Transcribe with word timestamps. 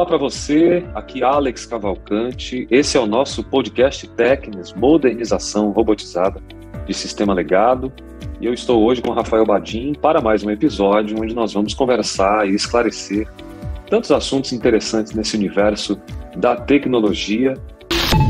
Olá 0.00 0.06
para 0.06 0.16
você, 0.16 0.82
aqui 0.94 1.22
Alex 1.22 1.66
Cavalcante. 1.66 2.66
Esse 2.70 2.96
é 2.96 3.00
o 3.00 3.06
nosso 3.06 3.44
podcast 3.44 4.08
Técnicas 4.08 4.72
Modernização 4.72 5.72
Robotizada 5.72 6.40
de 6.86 6.94
Sistema 6.94 7.34
Legado. 7.34 7.92
E 8.40 8.46
eu 8.46 8.54
estou 8.54 8.82
hoje 8.82 9.02
com 9.02 9.12
Rafael 9.12 9.44
Badim 9.44 9.92
para 9.92 10.22
mais 10.22 10.42
um 10.42 10.50
episódio 10.50 11.20
onde 11.20 11.34
nós 11.34 11.52
vamos 11.52 11.74
conversar 11.74 12.48
e 12.48 12.54
esclarecer 12.54 13.28
tantos 13.90 14.10
assuntos 14.10 14.54
interessantes 14.54 15.12
nesse 15.12 15.36
universo 15.36 16.00
da 16.34 16.56
tecnologia. 16.56 17.52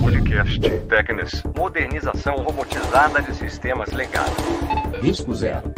Podcast 0.02 0.58
Técnicas 0.88 1.40
Modernização 1.56 2.34
Robotizada 2.38 3.22
de 3.22 3.32
Sistemas 3.32 3.92
Legado. 3.92 4.89
Risco 5.00 5.32
zero. 5.32 5.72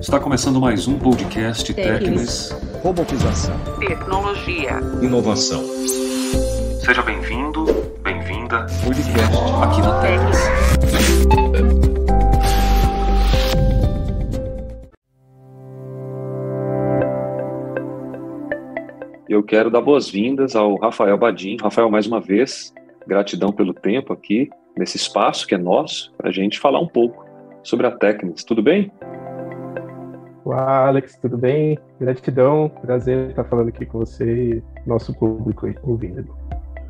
Está 0.00 0.18
começando 0.18 0.60
mais 0.60 0.88
um 0.88 0.98
podcast 0.98 1.72
Técnicas 1.72 2.50
Robotização. 2.82 3.54
Tecnologia. 3.78 4.80
Inovação. 5.00 5.62
Seja 6.84 7.00
bem-vindo, 7.02 7.66
bem-vinda 8.02 8.66
Podcast. 8.84 9.36
aqui 9.62 9.80
na 9.80 10.00
Técnicas. 10.00 10.38
Eu 19.28 19.44
quero 19.44 19.70
dar 19.70 19.80
boas-vindas 19.82 20.56
ao 20.56 20.74
Rafael 20.76 21.16
Badim. 21.16 21.56
Rafael, 21.62 21.88
mais 21.88 22.08
uma 22.08 22.20
vez, 22.20 22.74
gratidão 23.06 23.52
pelo 23.52 23.72
tempo 23.72 24.12
aqui, 24.12 24.50
nesse 24.76 24.96
espaço 24.96 25.46
que 25.46 25.54
é 25.54 25.58
nosso, 25.58 26.12
para 26.16 26.30
a 26.30 26.32
gente 26.32 26.58
falar 26.58 26.80
um 26.80 26.88
pouco 26.88 27.23
sobre 27.64 27.86
a 27.86 27.90
Técnicas. 27.90 28.44
Tudo 28.44 28.62
bem? 28.62 28.92
Olá, 30.44 30.86
Alex, 30.86 31.16
tudo 31.20 31.38
bem? 31.38 31.78
Gratidão, 31.98 32.68
prazer 32.82 33.30
estar 33.30 33.44
falando 33.44 33.68
aqui 33.68 33.86
com 33.86 33.98
você 33.98 34.24
e 34.24 34.62
nosso 34.86 35.14
público 35.14 35.66
aí, 35.66 35.74
ouvindo. 35.82 36.36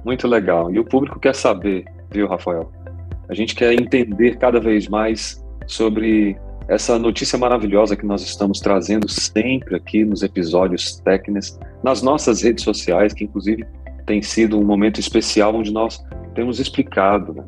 Muito 0.04 0.26
legal. 0.26 0.72
E 0.72 0.78
o 0.78 0.84
público 0.84 1.20
quer 1.20 1.34
saber, 1.34 1.84
viu, 2.10 2.26
Rafael? 2.26 2.70
A 3.28 3.34
gente 3.34 3.54
quer 3.54 3.72
entender 3.72 4.36
cada 4.36 4.60
vez 4.60 4.88
mais 4.88 5.42
sobre 5.66 6.36
essa 6.66 6.98
notícia 6.98 7.38
maravilhosa 7.38 7.96
que 7.96 8.04
nós 8.04 8.22
estamos 8.22 8.58
trazendo 8.58 9.08
sempre 9.08 9.76
aqui 9.76 10.04
nos 10.04 10.22
episódios 10.22 10.98
técnicos, 11.00 11.58
nas 11.82 12.02
nossas 12.02 12.42
redes 12.42 12.64
sociais, 12.64 13.12
que 13.12 13.24
inclusive 13.24 13.64
tem 14.06 14.20
sido 14.20 14.58
um 14.58 14.64
momento 14.64 14.98
especial 14.98 15.54
onde 15.54 15.72
nós 15.72 16.04
temos 16.34 16.58
explicado. 16.58 17.34
Né? 17.34 17.44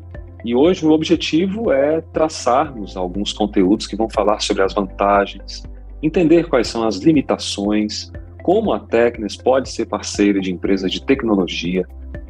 E 0.47 0.55
hoje 0.55 0.85
o 0.85 0.91
objetivo 0.91 1.73
é 1.73 1.99
traçarmos 1.99 2.95
alguns 2.95 3.33
conteúdos 3.33 3.85
que 3.85 3.97
vão 3.97 4.09
falar 4.09 4.39
sobre 4.39 4.63
as 4.63 4.73
vantagens, 4.73 5.61
entender 6.01 6.47
quais 6.47 6.69
são 6.69 6.87
as 6.87 6.99
limitações, 6.99 8.09
como 8.43 8.71
a 8.71 8.79
Tecnes 8.79 9.35
pode 9.35 9.69
ser 9.69 9.87
parceira 9.87 10.39
de 10.39 10.49
empresas 10.49 10.89
de 10.89 11.05
tecnologia. 11.05 11.85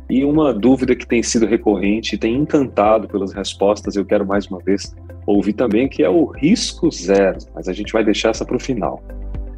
E 0.10 0.26
uma 0.26 0.52
dúvida 0.52 0.96
que 0.96 1.06
tem 1.06 1.22
sido 1.22 1.46
recorrente 1.46 2.16
e 2.16 2.18
tem 2.18 2.36
encantado 2.36 3.08
pelas 3.08 3.34
respostas, 3.34 3.96
eu 3.96 4.04
quero 4.04 4.26
mais 4.26 4.48
uma 4.48 4.58
vez 4.58 4.96
ouvir 5.28 5.54
também, 5.54 5.88
que 5.88 6.02
é 6.02 6.10
o 6.10 6.26
risco 6.26 6.90
zero, 6.90 7.38
mas 7.54 7.70
a 7.70 7.74
gente 7.74 7.94
vai 7.94 8.04
deixar 8.04 8.30
essa 8.30 8.44
para 8.44 8.58
o 8.58 8.60
final. 8.60 9.00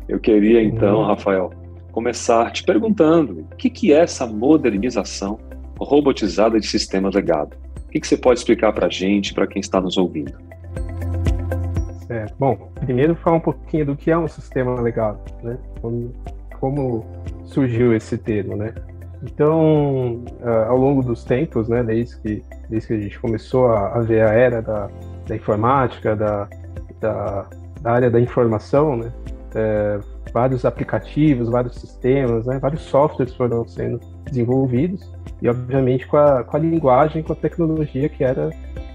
Eu 0.06 0.20
queria 0.20 0.62
então, 0.62 1.00
Uhum. 1.00 1.06
Rafael, 1.06 1.54
começar 1.94 2.52
te 2.52 2.66
perguntando 2.66 3.48
o 3.54 3.56
que, 3.56 3.70
que 3.70 3.94
é 3.94 4.00
essa 4.00 4.28
modernização 4.28 5.40
robotizada 5.80 6.60
de 6.60 6.68
sistemas 6.68 7.16
legado? 7.16 7.56
O 7.90 7.92
que, 7.92 8.00
que 8.00 8.08
você 8.08 8.16
pode 8.16 8.40
explicar 8.40 8.72
para 8.72 8.86
a 8.86 8.90
gente, 8.90 9.34
para 9.34 9.48
quem 9.48 9.60
está 9.60 9.82
nos 9.82 9.98
ouvindo? 9.98 10.32
Certo. 12.06 12.36
Bom, 12.38 12.72
primeiro 12.80 13.16
falar 13.16 13.38
um 13.38 13.40
pouquinho 13.40 13.88
do 13.88 13.96
que 13.96 14.12
é 14.12 14.18
um 14.18 14.28
sistema 14.28 14.80
legado, 14.80 15.20
né? 15.42 15.58
Como, 15.82 16.14
como 16.60 17.06
surgiu 17.46 17.96
esse 17.96 18.16
termo, 18.16 18.56
né? 18.56 18.76
Então, 19.24 20.24
ao 20.68 20.78
longo 20.78 21.02
dos 21.02 21.24
tempos, 21.24 21.68
né, 21.68 21.84
desde 21.84 22.16
que, 22.22 22.44
desde 22.70 22.88
que 22.88 22.94
a 22.94 23.00
gente 23.00 23.20
começou 23.20 23.70
a, 23.72 23.98
a 23.98 24.02
ver 24.02 24.22
a 24.22 24.34
era 24.34 24.62
da, 24.62 24.88
da 25.28 25.36
informática, 25.36 26.16
da, 26.16 26.48
da, 27.02 27.48
da 27.82 27.92
área 27.92 28.12
da 28.12 28.22
informação, 28.22 28.98
né, 28.98 29.12
eh, 29.56 30.00
vários 30.32 30.64
aplicativos, 30.64 31.50
vários 31.50 31.76
sistemas, 31.76 32.46
né, 32.46 32.60
vários 32.60 32.84
softwares 32.84 33.34
foram 33.34 33.68
sendo 33.68 34.00
desenvolvidos 34.24 35.19
e, 35.42 35.50
obviamente, 35.50 36.08
com 36.08 36.18
a, 36.18 36.44
com 36.44 36.58
a 36.58 36.60
linguagem, 36.60 37.24
com 37.24 37.34
a 37.34 37.36
tecnologia 37.36 38.10
que 38.10 38.24
era 38.24 38.50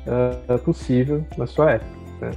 ah, 0.07 0.59
possível 0.59 1.25
na 1.37 1.47
sua 1.47 1.73
época. 1.73 1.91
Né. 2.21 2.31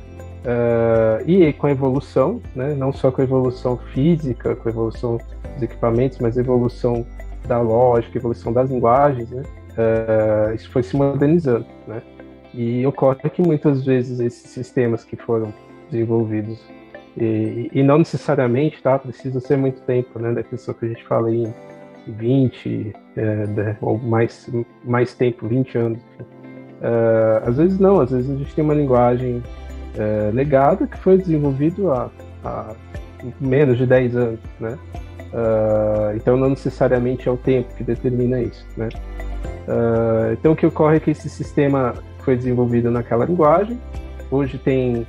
Ah, 0.46 1.22
e 1.26 1.52
com 1.54 1.68
a 1.68 1.72
evolução, 1.72 2.42
né, 2.56 2.74
não 2.74 2.94
só 2.94 3.12
com 3.12 3.22
a 3.22 3.24
evolução 3.24 3.78
física, 3.94 4.56
com 4.56 4.70
a 4.70 4.72
evolução 4.72 5.18
dos 5.54 5.64
equipamentos, 5.64 6.20
mas 6.20 6.38
a 6.38 6.42
evolução 6.42 7.06
da 7.48 7.60
lógica, 7.60 8.18
a 8.18 8.20
evolução 8.20 8.54
das 8.54 8.70
linguagens, 8.70 9.30
né, 9.30 9.44
ah, 9.78 10.54
isso 10.54 10.70
foi 10.72 10.84
se 10.84 10.96
modernizando. 10.96 11.66
Né. 11.86 12.02
E 12.54 12.86
ocorre 12.88 13.30
que 13.30 13.42
muitas 13.42 13.86
vezes 13.86 14.20
esses 14.20 14.50
sistemas 14.52 15.04
que 15.04 15.18
foram 15.18 15.54
desenvolvidos, 15.92 16.60
e, 17.18 17.70
e 17.74 17.84
não 17.84 17.98
necessariamente, 17.98 18.82
tá, 18.82 18.98
precisa 18.98 19.40
ser 19.40 19.58
muito 19.58 19.82
tempo, 19.82 20.18
né, 20.20 20.32
da 20.32 20.44
pessoa 20.44 20.76
que 20.76 20.86
a 20.86 20.90
gente 20.90 21.04
fala 21.06 21.28
aí 21.28 21.52
20, 22.12 22.94
é, 23.16 23.46
de- 23.46 23.76
ou 23.82 23.98
mais, 23.98 24.50
mais 24.84 25.14
tempo, 25.14 25.48
20 25.48 25.78
anos. 25.78 26.00
Ah, 26.82 27.44
às 27.46 27.58
vezes 27.58 27.80
não, 27.80 28.00
às 28.00 28.12
vezes 28.12 28.30
a 28.30 28.36
gente 28.36 28.54
tem 28.54 28.64
uma 28.64 28.74
linguagem 28.74 29.42
é, 29.98 30.30
legada 30.32 30.86
que 30.86 30.98
foi 31.00 31.18
desenvolvido 31.18 31.92
há, 31.92 32.10
há 32.44 32.74
menos 33.42 33.78
de 33.78 33.86
10 33.86 34.16
anos, 34.16 34.40
né? 34.60 34.78
Ah, 35.34 36.14
então 36.16 36.38
não 36.38 36.50
necessariamente 36.52 37.28
é 37.28 37.32
o 37.32 37.38
tempo 37.38 37.74
que 37.76 37.84
determina 37.84 38.42
isso, 38.42 38.66
né? 38.78 38.90
Então 40.32 40.54
o 40.54 40.56
que 40.56 40.66
ocorre 40.66 40.96
é 40.96 41.00
que 41.02 41.12
esse 41.12 41.30
sistema 41.30 41.94
foi 42.20 42.38
desenvolvido 42.38 42.90
naquela 42.90 43.26
linguagem, 43.26 43.78
hoje 44.32 44.58
tem 44.58 45.06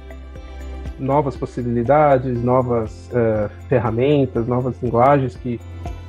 novas 0.98 1.36
possibilidades, 1.36 2.42
novas 2.42 3.08
eh, 3.14 3.48
ferramentas, 3.68 4.46
novas 4.46 4.80
linguagens 4.82 5.36
que, 5.36 5.60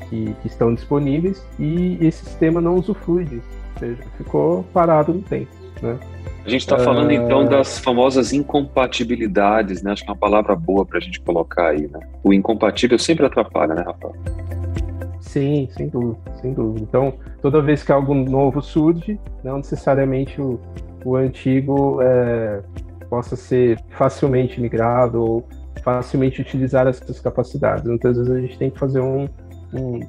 que, 0.09 0.33
que 0.41 0.47
estão 0.47 0.73
disponíveis 0.73 1.45
e 1.59 1.97
esse 2.01 2.25
sistema 2.25 2.59
não 2.59 2.75
usufrui 2.75 3.25
disso, 3.25 3.47
ou 3.73 3.79
seja, 3.79 4.03
ficou 4.17 4.63
parado 4.73 5.13
no 5.13 5.21
tempo, 5.21 5.51
né? 5.81 5.97
A 6.45 6.49
gente 6.49 6.61
está 6.61 6.79
falando 6.79 7.11
então 7.11 7.45
das 7.45 7.77
famosas 7.77 8.33
incompatibilidades, 8.33 9.83
né? 9.83 9.91
Acho 9.91 10.03
que 10.03 10.09
é 10.09 10.13
uma 10.13 10.19
palavra 10.19 10.55
boa 10.55 10.85
para 10.85 10.97
a 10.97 11.01
gente 11.01 11.19
colocar 11.21 11.69
aí, 11.69 11.87
né? 11.87 11.99
O 12.23 12.33
incompatível 12.33 12.97
sempre 12.97 13.25
atrapalha, 13.25 13.75
né, 13.75 13.83
Rafael? 13.85 14.15
Sim, 15.19 15.69
sem 15.77 15.89
dúvida, 15.89 16.17
sem 16.41 16.53
dúvida. 16.53 16.85
Então, 16.89 17.13
toda 17.41 17.61
vez 17.61 17.83
que 17.83 17.91
algo 17.91 18.15
novo 18.15 18.61
surge, 18.61 19.19
não 19.43 19.57
necessariamente 19.57 20.41
o, 20.41 20.59
o 21.05 21.15
antigo 21.15 21.99
é, 22.01 22.61
possa 23.09 23.35
ser 23.35 23.79
facilmente 23.89 24.59
migrado 24.59 25.21
ou 25.21 25.47
facilmente 25.83 26.41
utilizar 26.41 26.87
essas 26.87 27.19
capacidades. 27.19 27.83
Muitas 27.83 28.17
vezes 28.17 28.31
a 28.31 28.41
gente 28.41 28.57
tem 28.57 28.69
que 28.69 28.79
fazer 28.79 29.01
um, 29.01 29.27
um, 29.73 29.99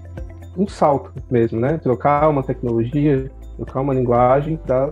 um 0.56 0.68
salto 0.68 1.12
mesmo, 1.30 1.60
né? 1.60 1.78
Trocar 1.78 2.28
uma 2.28 2.42
tecnologia, 2.42 3.30
trocar 3.56 3.80
uma 3.80 3.94
linguagem 3.94 4.56
para 4.56 4.90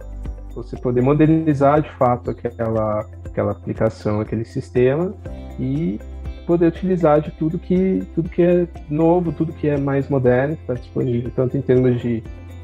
você 0.55 0.77
poder 0.77 1.01
modernizar 1.01 1.81
de 1.83 1.91
fato 1.91 2.31
aquela, 2.31 3.07
aquela 3.25 3.53
aplicação, 3.53 4.21
aquele 4.21 4.45
sistema 4.45 5.15
e 5.59 6.01
poder 6.47 6.69
utilizar 6.69 7.21
de 7.21 7.31
tudo 7.33 7.59
que 7.59 8.03
tudo 8.15 8.29
que 8.29 8.43
é 8.43 8.67
novo, 8.89 9.33
tudo 9.33 9.53
que 9.53 9.69
é 9.69 9.77
mais 9.77 10.09
moderno, 10.09 10.57
que 10.57 10.63
está 10.63 10.75
disponível, 10.75 11.31
tanto 11.37 11.57
em 11.57 11.61
termos 11.61 12.01
de, 12.01 12.23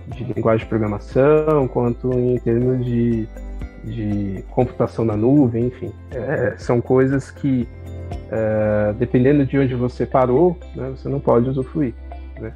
de 0.08 0.24
linguagem 0.24 0.64
de 0.64 0.68
programação, 0.68 1.68
quanto 1.68 2.10
em 2.12 2.38
termos 2.38 2.84
de, 2.84 3.28
de 3.84 4.42
computação 4.50 5.04
na 5.04 5.16
nuvem, 5.16 5.66
enfim. 5.66 5.92
É, 6.10 6.54
são 6.56 6.80
coisas 6.80 7.30
que, 7.30 7.68
é, 8.30 8.92
dependendo 8.98 9.44
de 9.46 9.58
onde 9.58 9.74
você 9.74 10.06
parou, 10.06 10.58
né, 10.74 10.90
você 10.90 11.08
não 11.08 11.20
pode 11.20 11.48
usufruir. 11.48 11.94
Né? 12.40 12.52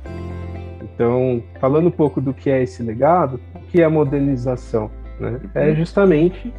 Então, 0.83 1.43
falando 1.61 1.89
um 1.89 1.93
pouco 1.93 2.21
do 2.21 2.35
que 2.35 2.51
é 2.51 2.63
esse 2.63 2.83
legado, 2.83 3.41
o 3.55 3.61
que 3.71 3.81
é 3.81 3.85
a 3.85 3.91
modernização? 3.91 4.91
Né? 5.21 5.41
É 5.55 5.75
justamente 5.75 6.53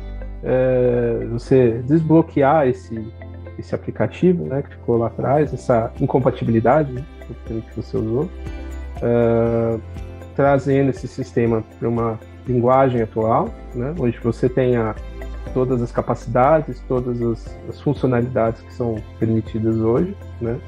é, 0.44 1.26
você 1.32 1.82
desbloquear 1.86 2.68
esse, 2.68 3.12
esse 3.58 3.76
aplicativo 3.76 4.46
né, 4.46 4.62
que 4.62 4.70
ficou 4.70 4.98
lá 4.98 5.08
atrás, 5.08 5.54
essa 5.54 5.92
incompatibilidade 6.00 6.94
né, 6.94 7.04
que 7.48 7.76
você 7.76 7.98
usou, 7.98 8.24
uh, 8.24 9.80
trazendo 10.36 10.90
esse 10.90 11.08
sistema 11.08 11.64
para 11.78 11.88
uma 11.88 12.20
linguagem 12.48 13.02
atual, 13.02 13.50
né, 13.76 13.94
onde 14.00 14.18
você 14.20 14.48
tenha 14.48 14.96
todas 15.54 15.82
as 15.82 15.92
capacidades, 15.92 16.82
todas 16.88 17.22
as, 17.22 17.58
as 17.70 17.82
funcionalidades 17.82 18.62
que 18.62 18.74
são 18.74 18.96
permitidas 19.20 19.78
hoje, 19.78 20.16
né, 20.42 20.60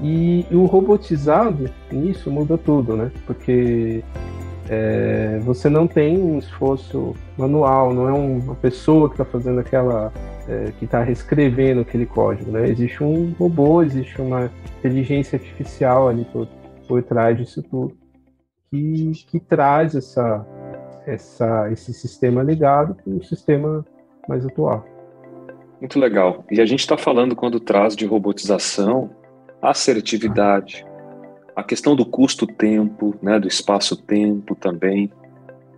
e, 0.00 0.46
e 0.50 0.54
o 0.54 0.66
robotizado 0.66 1.70
nisso 1.90 2.30
muda 2.30 2.56
tudo, 2.56 2.96
né, 2.96 3.10
porque 3.26 4.04
é, 4.68 5.40
você 5.44 5.70
não 5.70 5.86
tem 5.86 6.18
um 6.18 6.38
esforço 6.38 7.14
manual, 7.36 7.94
não 7.94 8.08
é 8.08 8.12
uma 8.12 8.54
pessoa 8.54 9.08
que 9.08 9.14
está 9.14 9.24
fazendo 9.24 9.60
aquela, 9.60 10.12
é, 10.46 10.72
que 10.78 10.84
está 10.84 11.02
reescrevendo 11.02 11.80
aquele 11.80 12.04
código, 12.04 12.50
né? 12.50 12.68
Existe 12.68 13.02
um 13.02 13.32
robô, 13.38 13.82
existe 13.82 14.20
uma 14.20 14.50
inteligência 14.78 15.38
artificial 15.38 16.08
ali 16.08 16.24
por, 16.26 16.46
por 16.86 17.02
trás 17.02 17.38
disso 17.38 17.62
tudo. 17.62 17.96
que, 18.70 19.12
que 19.26 19.40
traz 19.40 19.94
essa, 19.94 20.46
essa, 21.06 21.70
esse 21.72 21.94
sistema 21.94 22.42
ligado 22.42 22.94
para 22.94 23.10
um 23.10 23.22
sistema 23.22 23.84
mais 24.28 24.44
atual. 24.44 24.84
Muito 25.80 25.98
legal. 25.98 26.44
E 26.50 26.60
a 26.60 26.66
gente 26.66 26.80
está 26.80 26.96
falando, 26.96 27.34
quando 27.34 27.58
traz 27.58 27.96
de 27.96 28.04
robotização, 28.04 29.10
assertividade, 29.62 30.84
a 31.54 31.62
questão 31.62 31.96
do 31.96 32.06
custo-tempo, 32.06 33.16
né, 33.20 33.38
do 33.40 33.48
espaço-tempo 33.48 34.54
também. 34.54 35.10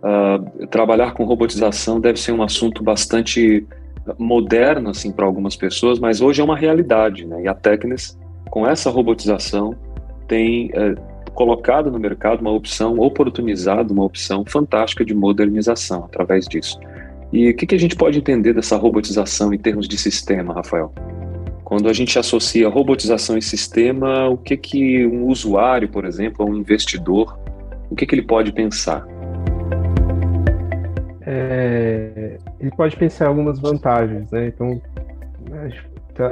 Uh, 0.03 0.67
trabalhar 0.67 1.13
com 1.13 1.23
robotização 1.23 1.99
deve 1.99 2.19
ser 2.19 2.31
um 2.31 2.41
assunto 2.41 2.83
bastante 2.83 3.67
moderno 4.17 4.89
assim 4.89 5.11
para 5.11 5.25
algumas 5.25 5.55
pessoas, 5.55 5.99
mas 5.99 6.21
hoje 6.21 6.41
é 6.41 6.43
uma 6.43 6.57
realidade, 6.57 7.25
né? 7.25 7.43
E 7.43 7.47
a 7.47 7.53
Tecnis, 7.53 8.17
com 8.49 8.67
essa 8.67 8.89
robotização, 8.89 9.75
tem 10.27 10.71
uh, 10.71 11.31
colocado 11.33 11.91
no 11.91 11.99
mercado 11.99 12.41
uma 12.41 12.51
opção, 12.51 12.99
oportunizado 12.99 13.93
uma 13.93 14.03
opção 14.03 14.43
fantástica 14.45 15.05
de 15.05 15.13
modernização 15.13 16.05
através 16.05 16.47
disso. 16.47 16.79
E 17.31 17.49
o 17.49 17.55
que, 17.55 17.65
que 17.65 17.75
a 17.75 17.79
gente 17.79 17.95
pode 17.95 18.17
entender 18.17 18.53
dessa 18.53 18.75
robotização 18.75 19.53
em 19.53 19.57
termos 19.57 19.87
de 19.87 19.97
sistema, 19.97 20.53
Rafael? 20.53 20.93
Quando 21.63 21.87
a 21.87 21.93
gente 21.93 22.19
associa 22.19 22.67
robotização 22.67 23.37
e 23.37 23.41
sistema, 23.41 24.27
o 24.27 24.37
que 24.37 24.57
que 24.57 25.05
um 25.05 25.27
usuário, 25.27 25.87
por 25.87 26.03
exemplo, 26.03 26.45
um 26.45 26.57
investidor, 26.57 27.39
o 27.89 27.95
que 27.95 28.05
que 28.05 28.13
ele 28.13 28.23
pode 28.23 28.51
pensar? 28.51 29.07
É, 31.25 32.37
ele 32.59 32.71
pode 32.71 32.97
pensar 32.97 33.27
algumas 33.27 33.59
vantagens, 33.59 34.29
né? 34.31 34.47
Então, 34.47 34.81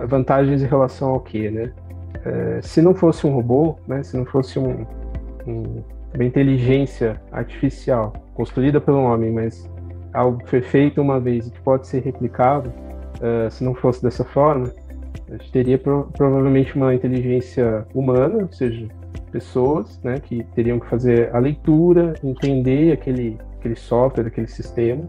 vantagens 0.08 0.62
em 0.62 0.68
relação 0.68 1.12
ao 1.12 1.22
quê, 1.22 1.50
né? 1.50 1.72
É, 2.26 2.60
se 2.62 2.82
não 2.82 2.94
fosse 2.94 3.26
um 3.26 3.32
robô, 3.32 3.78
né? 3.88 4.04
Se 4.04 4.18
não 4.18 4.26
fosse 4.26 4.60
um, 4.60 4.86
um, 5.48 5.82
uma 6.14 6.26
inteligência 6.26 7.22
artificial 7.32 8.12
construída 8.34 8.82
pelo 8.82 9.02
homem, 9.04 9.32
mas 9.32 9.70
algo 10.14 10.40
que 10.40 10.50
foi 10.50 10.62
feito 10.62 11.02
uma 11.02 11.20
vez 11.20 11.48
e 11.48 11.52
que 11.52 11.60
pode 11.62 11.88
ser 11.88 12.02
replicado, 12.02 12.70
uh, 12.70 13.50
se 13.50 13.64
não 13.64 13.74
fosse 13.74 14.02
dessa 14.02 14.24
forma, 14.24 14.72
a 15.28 15.34
gente 15.34 15.52
teria 15.52 15.78
pro, 15.78 16.10
provavelmente 16.18 16.76
uma 16.76 16.94
inteligência 16.94 17.86
humana, 17.94 18.44
ou 18.44 18.52
seja, 18.52 18.88
pessoas 19.32 20.00
né, 20.04 20.20
que 20.20 20.44
teriam 20.56 20.80
que 20.80 20.88
fazer 20.88 21.34
a 21.36 21.40
leitura, 21.40 22.14
entender 22.24 22.92
aquele, 22.92 23.38
aquele 23.60 23.76
software, 23.76 24.28
aquele 24.28 24.48
sistema 24.48 25.04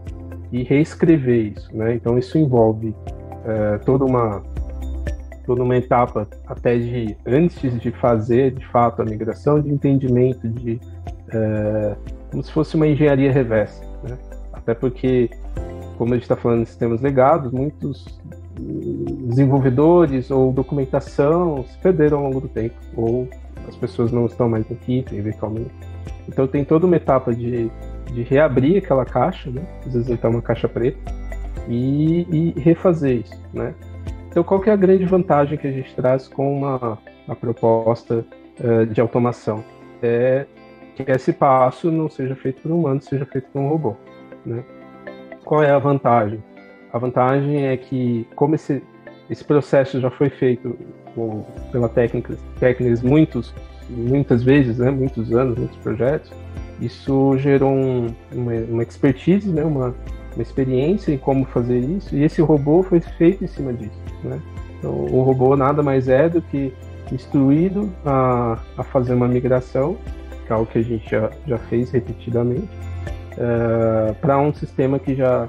e 0.51 0.63
reescrever 0.63 1.53
isso. 1.53 1.75
Né? 1.75 1.95
Então, 1.95 2.17
isso 2.17 2.37
envolve 2.37 2.89
uh, 2.89 3.83
toda 3.85 4.05
uma 4.05 4.43
toda 5.43 5.63
uma 5.63 5.75
etapa 5.75 6.27
até 6.45 6.77
de 6.77 7.17
antes 7.25 7.79
de 7.79 7.91
fazer 7.91 8.51
de 8.51 8.65
fato 8.67 9.01
a 9.01 9.05
migração 9.05 9.59
de 9.59 9.71
entendimento 9.71 10.47
de 10.47 10.79
uh, 11.33 11.95
como 12.29 12.43
se 12.43 12.51
fosse 12.51 12.75
uma 12.75 12.87
engenharia 12.87 13.31
reversa? 13.31 13.83
Até 14.71 14.79
porque 14.79 15.29
como 15.97 16.13
a 16.13 16.15
gente 16.15 16.23
está 16.23 16.35
falando 16.35 16.63
de 16.63 16.69
sistemas 16.69 17.01
legados 17.01 17.51
muitos 17.51 18.05
desenvolvedores 19.27 20.31
ou 20.31 20.51
documentação 20.51 21.63
se 21.65 21.77
perderam 21.79 22.19
ao 22.19 22.23
longo 22.25 22.41
do 22.41 22.47
tempo 22.47 22.75
ou 22.95 23.27
as 23.67 23.75
pessoas 23.75 24.11
não 24.11 24.25
estão 24.25 24.49
mais 24.49 24.69
aqui 24.71 25.05
eventualmente 25.11 25.71
então 26.27 26.47
tem 26.47 26.63
toda 26.63 26.85
uma 26.85 26.95
etapa 26.95 27.33
de, 27.33 27.69
de 28.13 28.23
reabrir 28.23 28.77
aquela 28.77 29.05
caixa 29.05 29.49
né? 29.49 29.61
às 29.85 29.93
vezes 29.93 30.09
está 30.09 30.29
uma 30.29 30.41
caixa 30.41 30.67
preta 30.67 30.99
e, 31.67 32.53
e 32.55 32.59
refazer 32.59 33.21
isso 33.21 33.37
né 33.53 33.73
então, 34.31 34.45
qual 34.45 34.61
que 34.61 34.69
é 34.69 34.73
a 34.73 34.77
grande 34.77 35.03
vantagem 35.03 35.57
que 35.57 35.67
a 35.67 35.71
gente 35.71 35.93
traz 35.93 36.25
com 36.25 36.59
uma, 36.59 36.97
uma 37.27 37.35
proposta 37.35 38.25
uh, 38.61 38.85
de 38.85 39.01
automação? 39.01 39.61
É 40.01 40.45
que 40.95 41.03
esse 41.11 41.33
passo 41.33 41.91
não 41.91 42.09
seja 42.09 42.33
feito 42.33 42.61
por 42.61 42.71
um 42.71 42.79
humano, 42.79 43.01
seja 43.01 43.25
feito 43.25 43.49
por 43.51 43.59
um 43.59 43.67
robô. 43.67 43.97
Né? 44.45 44.63
Qual 45.43 45.63
é 45.63 45.71
a 45.71 45.79
vantagem? 45.79 46.43
A 46.93 46.97
vantagem 46.97 47.67
é 47.67 47.77
que, 47.77 48.27
como 48.35 48.55
esse, 48.55 48.83
esse 49.29 49.43
processo 49.43 49.99
já 49.99 50.09
foi 50.09 50.29
feito 50.29 50.77
com, 51.15 51.43
pela 51.71 51.87
técnicas, 51.87 52.37
técnicas 52.59 53.01
muitos, 53.01 53.53
muitas 53.89 54.43
vezes, 54.43 54.77
né, 54.77 54.91
muitos 54.91 55.31
anos, 55.33 55.57
muitos 55.57 55.77
projetos, 55.77 56.31
isso 56.79 57.37
gerou 57.37 57.71
um, 57.71 58.07
uma, 58.33 58.53
uma 58.53 58.83
expertise, 58.83 59.49
né, 59.49 59.63
uma, 59.63 59.95
uma 60.35 60.41
experiência 60.41 61.13
em 61.13 61.17
como 61.17 61.45
fazer 61.45 61.79
isso, 61.79 62.15
e 62.15 62.23
esse 62.23 62.41
robô 62.41 62.83
foi 62.83 62.99
feito 62.99 63.43
em 63.43 63.47
cima 63.47 63.71
disso. 63.73 63.99
Né? 64.23 64.41
Então, 64.79 64.91
o 64.91 65.21
robô 65.21 65.55
nada 65.55 65.83
mais 65.83 66.07
é 66.07 66.27
do 66.27 66.41
que 66.41 66.73
instruído 67.11 67.91
a, 68.05 68.57
a 68.77 68.83
fazer 68.83 69.13
uma 69.13 69.27
migração, 69.27 69.97
que 70.45 70.51
é 70.51 70.55
algo 70.55 70.65
que 70.65 70.79
a 70.79 70.81
gente 70.81 71.09
já, 71.09 71.29
já 71.47 71.57
fez 71.57 71.91
repetidamente, 71.91 72.67
uh, 73.37 74.09
é, 74.09 74.13
para 74.13 74.37
um 74.37 74.53
sistema 74.53 74.99
que 74.99 75.15
já, 75.15 75.47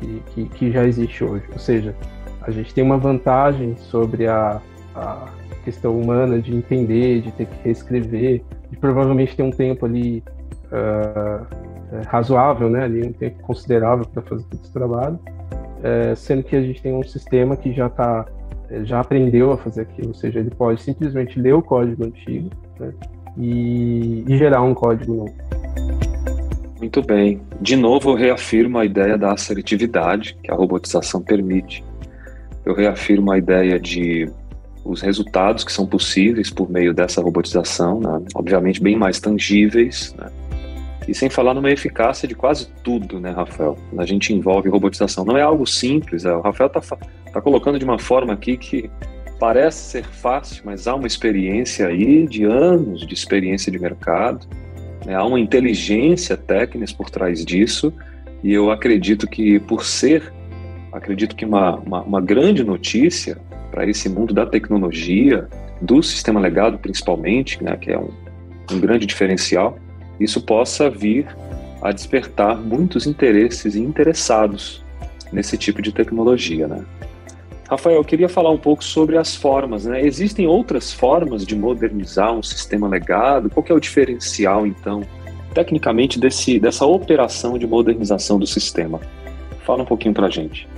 que, 0.00 0.22
que, 0.26 0.44
que, 0.50 0.70
já 0.70 0.84
existe 0.84 1.24
hoje. 1.24 1.44
Ou 1.52 1.58
seja, 1.58 1.94
a 2.42 2.50
gente 2.50 2.72
tem 2.72 2.84
uma 2.84 2.98
vantagem 2.98 3.76
sobre 3.76 4.26
a, 4.26 4.60
a 4.94 5.26
questão 5.64 5.98
humana 5.98 6.40
de 6.40 6.54
entender, 6.54 7.22
de 7.22 7.32
ter 7.32 7.46
que 7.46 7.62
reescrever, 7.64 8.42
de 8.70 8.76
provavelmente 8.76 9.36
ter 9.36 9.42
um 9.42 9.50
tempo 9.50 9.86
ali 9.86 10.22
uh, 10.66 11.46
razoável, 12.06 12.68
né, 12.68 12.84
ali 12.84 13.06
um 13.06 13.12
tempo 13.12 13.42
considerável 13.42 14.04
para 14.06 14.22
fazer 14.22 14.44
todo 14.44 14.60
esse 14.62 14.72
trabalho 14.72 15.18
é, 15.82 16.14
sendo 16.14 16.42
que 16.42 16.56
a 16.56 16.60
gente 16.60 16.82
tem 16.82 16.92
um 16.92 17.02
sistema 17.02 17.56
que 17.56 17.72
já 17.72 17.88
tá, 17.88 18.26
é, 18.70 18.84
já 18.84 19.00
aprendeu 19.00 19.52
a 19.52 19.56
fazer 19.56 19.82
aquilo, 19.82 20.08
ou 20.08 20.14
seja, 20.14 20.40
ele 20.40 20.50
pode 20.50 20.82
simplesmente 20.82 21.38
ler 21.38 21.54
o 21.54 21.62
código 21.62 22.04
antigo 22.04 22.50
né, 22.78 22.92
e, 23.36 24.24
e 24.26 24.36
gerar 24.36 24.62
um 24.62 24.74
código 24.74 25.14
novo. 25.14 25.34
Muito 26.78 27.02
bem. 27.02 27.40
De 27.60 27.74
novo, 27.74 28.10
eu 28.10 28.14
reafirmo 28.14 28.78
a 28.78 28.84
ideia 28.84 29.16
da 29.16 29.32
assertividade 29.32 30.36
que 30.42 30.50
a 30.50 30.54
robotização 30.54 31.22
permite. 31.22 31.82
Eu 32.64 32.74
reafirmo 32.74 33.30
a 33.32 33.38
ideia 33.38 33.78
de 33.80 34.30
os 34.84 35.00
resultados 35.00 35.64
que 35.64 35.72
são 35.72 35.86
possíveis 35.86 36.50
por 36.50 36.70
meio 36.70 36.94
dessa 36.94 37.20
robotização, 37.20 38.00
né? 38.00 38.22
obviamente 38.34 38.80
bem 38.80 38.96
mais 38.96 39.18
tangíveis, 39.18 40.14
né? 40.16 40.30
E 41.08 41.14
sem 41.14 41.30
falar 41.30 41.54
numa 41.54 41.70
eficácia 41.70 42.26
de 42.26 42.34
quase 42.34 42.68
tudo, 42.82 43.20
né, 43.20 43.30
Rafael? 43.30 43.78
A 43.96 44.04
gente 44.04 44.32
envolve 44.32 44.68
robotização. 44.68 45.24
Não 45.24 45.36
é 45.36 45.42
algo 45.42 45.64
simples. 45.64 46.24
É, 46.24 46.34
o 46.34 46.40
Rafael 46.40 46.66
está 46.66 46.96
tá 47.32 47.40
colocando 47.40 47.78
de 47.78 47.84
uma 47.84 47.98
forma 47.98 48.32
aqui 48.32 48.56
que 48.56 48.90
parece 49.38 49.78
ser 49.90 50.04
fácil, 50.04 50.62
mas 50.64 50.88
há 50.88 50.96
uma 50.96 51.06
experiência 51.06 51.86
aí 51.86 52.26
de 52.26 52.44
anos 52.44 53.06
de 53.06 53.14
experiência 53.14 53.70
de 53.70 53.78
mercado. 53.78 54.48
Né? 55.06 55.14
Há 55.14 55.24
uma 55.24 55.38
inteligência 55.38 56.36
técnica 56.36 56.92
por 56.96 57.08
trás 57.08 57.44
disso. 57.44 57.92
E 58.42 58.52
eu 58.52 58.70
acredito 58.70 59.26
que, 59.26 59.58
por 59.60 59.84
ser, 59.84 60.32
acredito 60.92 61.34
que 61.34 61.44
uma, 61.44 61.76
uma, 61.76 62.02
uma 62.02 62.20
grande 62.20 62.62
notícia 62.64 63.38
para 63.70 63.88
esse 63.88 64.08
mundo 64.08 64.34
da 64.34 64.44
tecnologia, 64.44 65.48
do 65.80 66.02
sistema 66.02 66.40
legado 66.40 66.78
principalmente, 66.78 67.62
né, 67.62 67.76
que 67.76 67.92
é 67.92 67.98
um, 67.98 68.10
um 68.72 68.80
grande 68.80 69.06
diferencial, 69.06 69.78
isso 70.18 70.40
possa 70.40 70.90
vir 70.90 71.26
a 71.82 71.92
despertar 71.92 72.56
muitos 72.56 73.06
interesses 73.06 73.74
e 73.74 73.80
interessados 73.80 74.82
nesse 75.32 75.56
tipo 75.56 75.82
de 75.82 75.92
tecnologia, 75.92 76.66
né? 76.66 76.82
Rafael, 77.68 77.96
eu 77.96 78.04
queria 78.04 78.28
falar 78.28 78.50
um 78.50 78.58
pouco 78.58 78.84
sobre 78.84 79.18
as 79.18 79.34
formas, 79.34 79.86
né? 79.86 80.00
Existem 80.00 80.46
outras 80.46 80.92
formas 80.92 81.44
de 81.44 81.56
modernizar 81.56 82.32
um 82.32 82.42
sistema 82.42 82.86
legado? 82.86 83.50
Qual 83.50 83.64
é 83.68 83.72
o 83.72 83.80
diferencial, 83.80 84.64
então, 84.66 85.02
tecnicamente, 85.52 86.20
desse, 86.20 86.60
dessa 86.60 86.86
operação 86.86 87.58
de 87.58 87.66
modernização 87.66 88.38
do 88.38 88.46
sistema? 88.46 89.00
Fala 89.64 89.82
um 89.82 89.86
pouquinho 89.86 90.14
para 90.14 90.28
a 90.28 90.30
gente. 90.30 90.68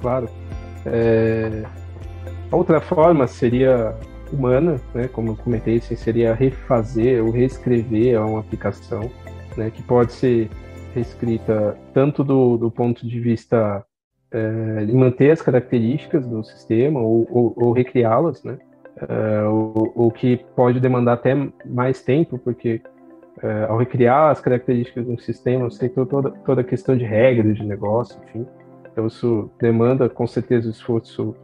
Claro. 0.00 0.28
É... 0.86 1.64
Outra 2.52 2.80
forma 2.80 3.26
seria 3.26 3.92
humana, 4.32 4.80
né, 4.94 5.08
como 5.08 5.32
eu 5.32 5.36
comentei, 5.36 5.78
assim, 5.78 5.96
seria 5.96 6.32
refazer 6.32 7.24
ou 7.24 7.30
reescrever 7.30 8.20
uma 8.22 8.38
aplicação, 8.38 9.10
né, 9.56 9.70
que 9.70 9.82
pode 9.82 10.12
ser 10.12 10.48
reescrita 10.94 11.76
tanto 11.92 12.22
do, 12.22 12.56
do 12.56 12.70
ponto 12.70 13.04
de 13.06 13.18
vista 13.18 13.84
é, 14.30 14.86
manter 14.92 15.30
as 15.30 15.42
características 15.42 16.26
do 16.26 16.42
sistema 16.44 17.00
ou, 17.00 17.26
ou, 17.30 17.54
ou 17.56 17.72
recriá-las, 17.72 18.42
né, 18.42 18.58
é, 19.08 19.42
o, 19.46 19.92
o, 19.94 20.10
que 20.10 20.38
pode 20.54 20.80
demandar 20.80 21.14
até 21.14 21.34
mais 21.64 22.02
tempo, 22.02 22.38
porque 22.38 22.80
é, 23.42 23.66
ao 23.68 23.76
recriar 23.76 24.30
as 24.30 24.40
características 24.40 25.06
um 25.06 25.18
sistema, 25.18 25.68
você 25.70 25.88
tem 25.88 26.06
toda, 26.06 26.30
toda 26.30 26.60
a 26.62 26.64
questão 26.64 26.96
de 26.96 27.04
regras 27.04 27.56
de 27.56 27.64
negócio, 27.64 28.18
enfim. 28.24 28.46
Então, 28.90 29.06
isso 29.06 29.50
demanda, 29.60 30.08
com 30.08 30.26
certeza, 30.26 30.70
esforço 30.70 31.36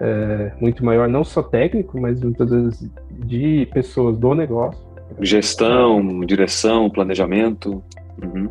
é, 0.00 0.52
muito 0.60 0.84
maior, 0.84 1.08
não 1.08 1.24
só 1.24 1.42
técnico, 1.42 1.98
mas 1.98 2.22
muitas 2.22 2.50
vezes 2.50 2.90
de 3.10 3.66
pessoas 3.72 4.18
do 4.18 4.34
negócio. 4.34 4.86
Gestão, 5.20 6.20
direção, 6.26 6.90
planejamento. 6.90 7.82
Uhum. 8.22 8.50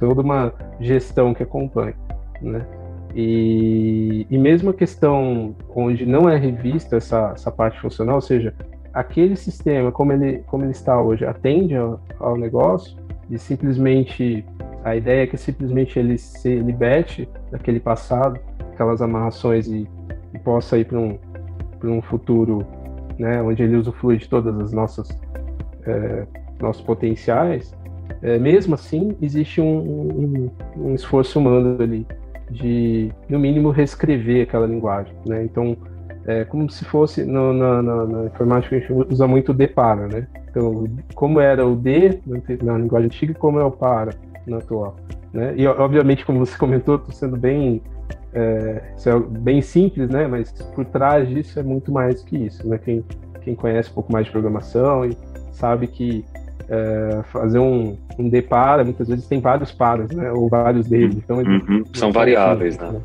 Toda 0.00 0.22
uma 0.22 0.52
gestão 0.80 1.32
que 1.32 1.44
acompanha, 1.44 1.94
né? 2.40 2.66
E, 3.14 4.26
e 4.28 4.36
mesmo 4.36 4.70
a 4.70 4.74
questão 4.74 5.54
onde 5.74 6.04
não 6.04 6.28
é 6.28 6.36
revista 6.36 6.96
essa, 6.96 7.32
essa 7.34 7.50
parte 7.50 7.80
funcional, 7.80 8.16
ou 8.16 8.20
seja, 8.20 8.54
aquele 8.92 9.36
sistema, 9.36 9.90
como 9.90 10.12
ele, 10.12 10.42
como 10.46 10.64
ele 10.64 10.72
está 10.72 11.00
hoje, 11.00 11.24
atende 11.24 11.74
ao, 11.74 12.00
ao 12.20 12.36
negócio, 12.36 12.96
e 13.30 13.38
simplesmente 13.38 14.44
a 14.84 14.94
ideia 14.94 15.24
é 15.24 15.26
que 15.26 15.36
simplesmente 15.36 15.98
ele 15.98 16.16
se 16.18 16.56
liberte 16.56 17.28
daquele 17.50 17.80
passado, 17.80 18.38
aquelas 18.72 19.02
amarrações 19.02 19.66
e, 19.66 19.88
e 20.32 20.38
possa 20.38 20.78
ir 20.78 20.84
para 20.84 20.98
um, 20.98 21.18
um 21.82 22.02
futuro 22.02 22.66
né, 23.18 23.42
onde 23.42 23.62
ele 23.62 23.76
usufrui 23.76 24.18
de 24.18 24.28
todas 24.28 24.58
as 24.60 24.72
nossas 24.72 25.08
é, 25.86 26.26
nossos 26.60 26.82
potenciais, 26.82 27.74
é, 28.22 28.38
mesmo 28.38 28.74
assim 28.74 29.16
existe 29.20 29.60
um, 29.60 29.78
um, 29.78 30.50
um, 30.76 30.94
esforço 30.94 31.38
humano 31.38 31.82
ali 31.82 32.06
de, 32.50 33.10
no 33.28 33.38
mínimo, 33.38 33.70
reescrever 33.70 34.42
aquela 34.44 34.66
linguagem. 34.66 35.14
Né? 35.26 35.44
Então, 35.44 35.76
é 36.26 36.44
como 36.44 36.68
se 36.68 36.84
fosse, 36.84 37.24
no, 37.24 37.52
na, 37.52 37.82
na, 37.82 38.04
na, 38.04 38.24
informática 38.24 38.76
a 38.76 38.78
gente 38.80 38.92
usa 38.92 39.26
muito 39.28 39.52
o 39.52 39.54
D 39.54 39.68
para, 39.68 40.08
né? 40.08 40.26
Então, 40.50 40.84
como 41.14 41.38
era 41.38 41.64
o 41.64 41.76
D 41.76 42.20
na 42.62 42.78
linguagem 42.78 43.06
antiga 43.06 43.32
e 43.32 43.34
como 43.34 43.60
é 43.60 43.64
o 43.64 43.70
para 43.70 44.12
na 44.46 44.58
atual. 44.58 44.96
Né? 45.32 45.54
E, 45.56 45.66
obviamente, 45.66 46.24
como 46.24 46.44
você 46.44 46.56
comentou, 46.58 46.96
estou 46.96 47.12
sendo 47.12 47.36
bem 47.36 47.80
é, 48.32 48.82
é, 49.06 49.18
bem 49.38 49.62
simples, 49.62 50.10
né? 50.10 50.26
Mas 50.26 50.50
por 50.74 50.84
trás 50.84 51.28
disso 51.28 51.58
é 51.58 51.62
muito 51.62 51.92
mais 51.92 52.22
que 52.22 52.36
isso, 52.36 52.68
né? 52.68 52.78
Quem, 52.78 53.04
quem 53.42 53.54
conhece 53.54 53.90
um 53.90 53.94
pouco 53.94 54.12
mais 54.12 54.26
de 54.26 54.32
programação 54.32 55.04
e 55.04 55.16
sabe 55.52 55.86
que 55.86 56.24
é, 56.68 57.22
fazer 57.32 57.58
um, 57.58 57.96
um 58.18 58.28
depara, 58.28 58.84
muitas 58.84 59.08
vezes 59.08 59.26
tem 59.26 59.40
vários 59.40 59.72
paras, 59.72 60.10
né? 60.10 60.30
Ou 60.32 60.48
vários 60.48 60.86
deles. 60.88 61.16
Então, 61.16 61.38
uhum. 61.38 61.84
São 61.94 62.12
variáveis, 62.12 62.76
né? 62.78 62.90
né? 62.92 63.00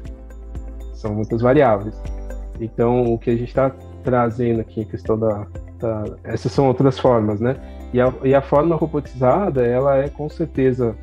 São 0.93 1.13
muitas 1.13 1.41
variáveis. 1.41 1.95
Então, 2.59 3.13
o 3.13 3.17
que 3.17 3.29
a 3.29 3.35
gente 3.35 3.49
está 3.49 3.71
trazendo 4.03 4.61
aqui, 4.61 4.81
a 4.81 4.85
questão 4.85 5.17
da, 5.17 5.45
da, 5.79 6.05
Essas 6.23 6.51
são 6.51 6.67
outras 6.67 6.99
formas, 6.99 7.39
né? 7.39 7.55
E 7.93 7.99
a, 7.99 8.13
e 8.23 8.33
a 8.33 8.41
forma 8.41 8.75
robotizada, 8.75 9.65
ela 9.65 9.97
é 9.97 10.09
com 10.09 10.29
certeza 10.29 10.95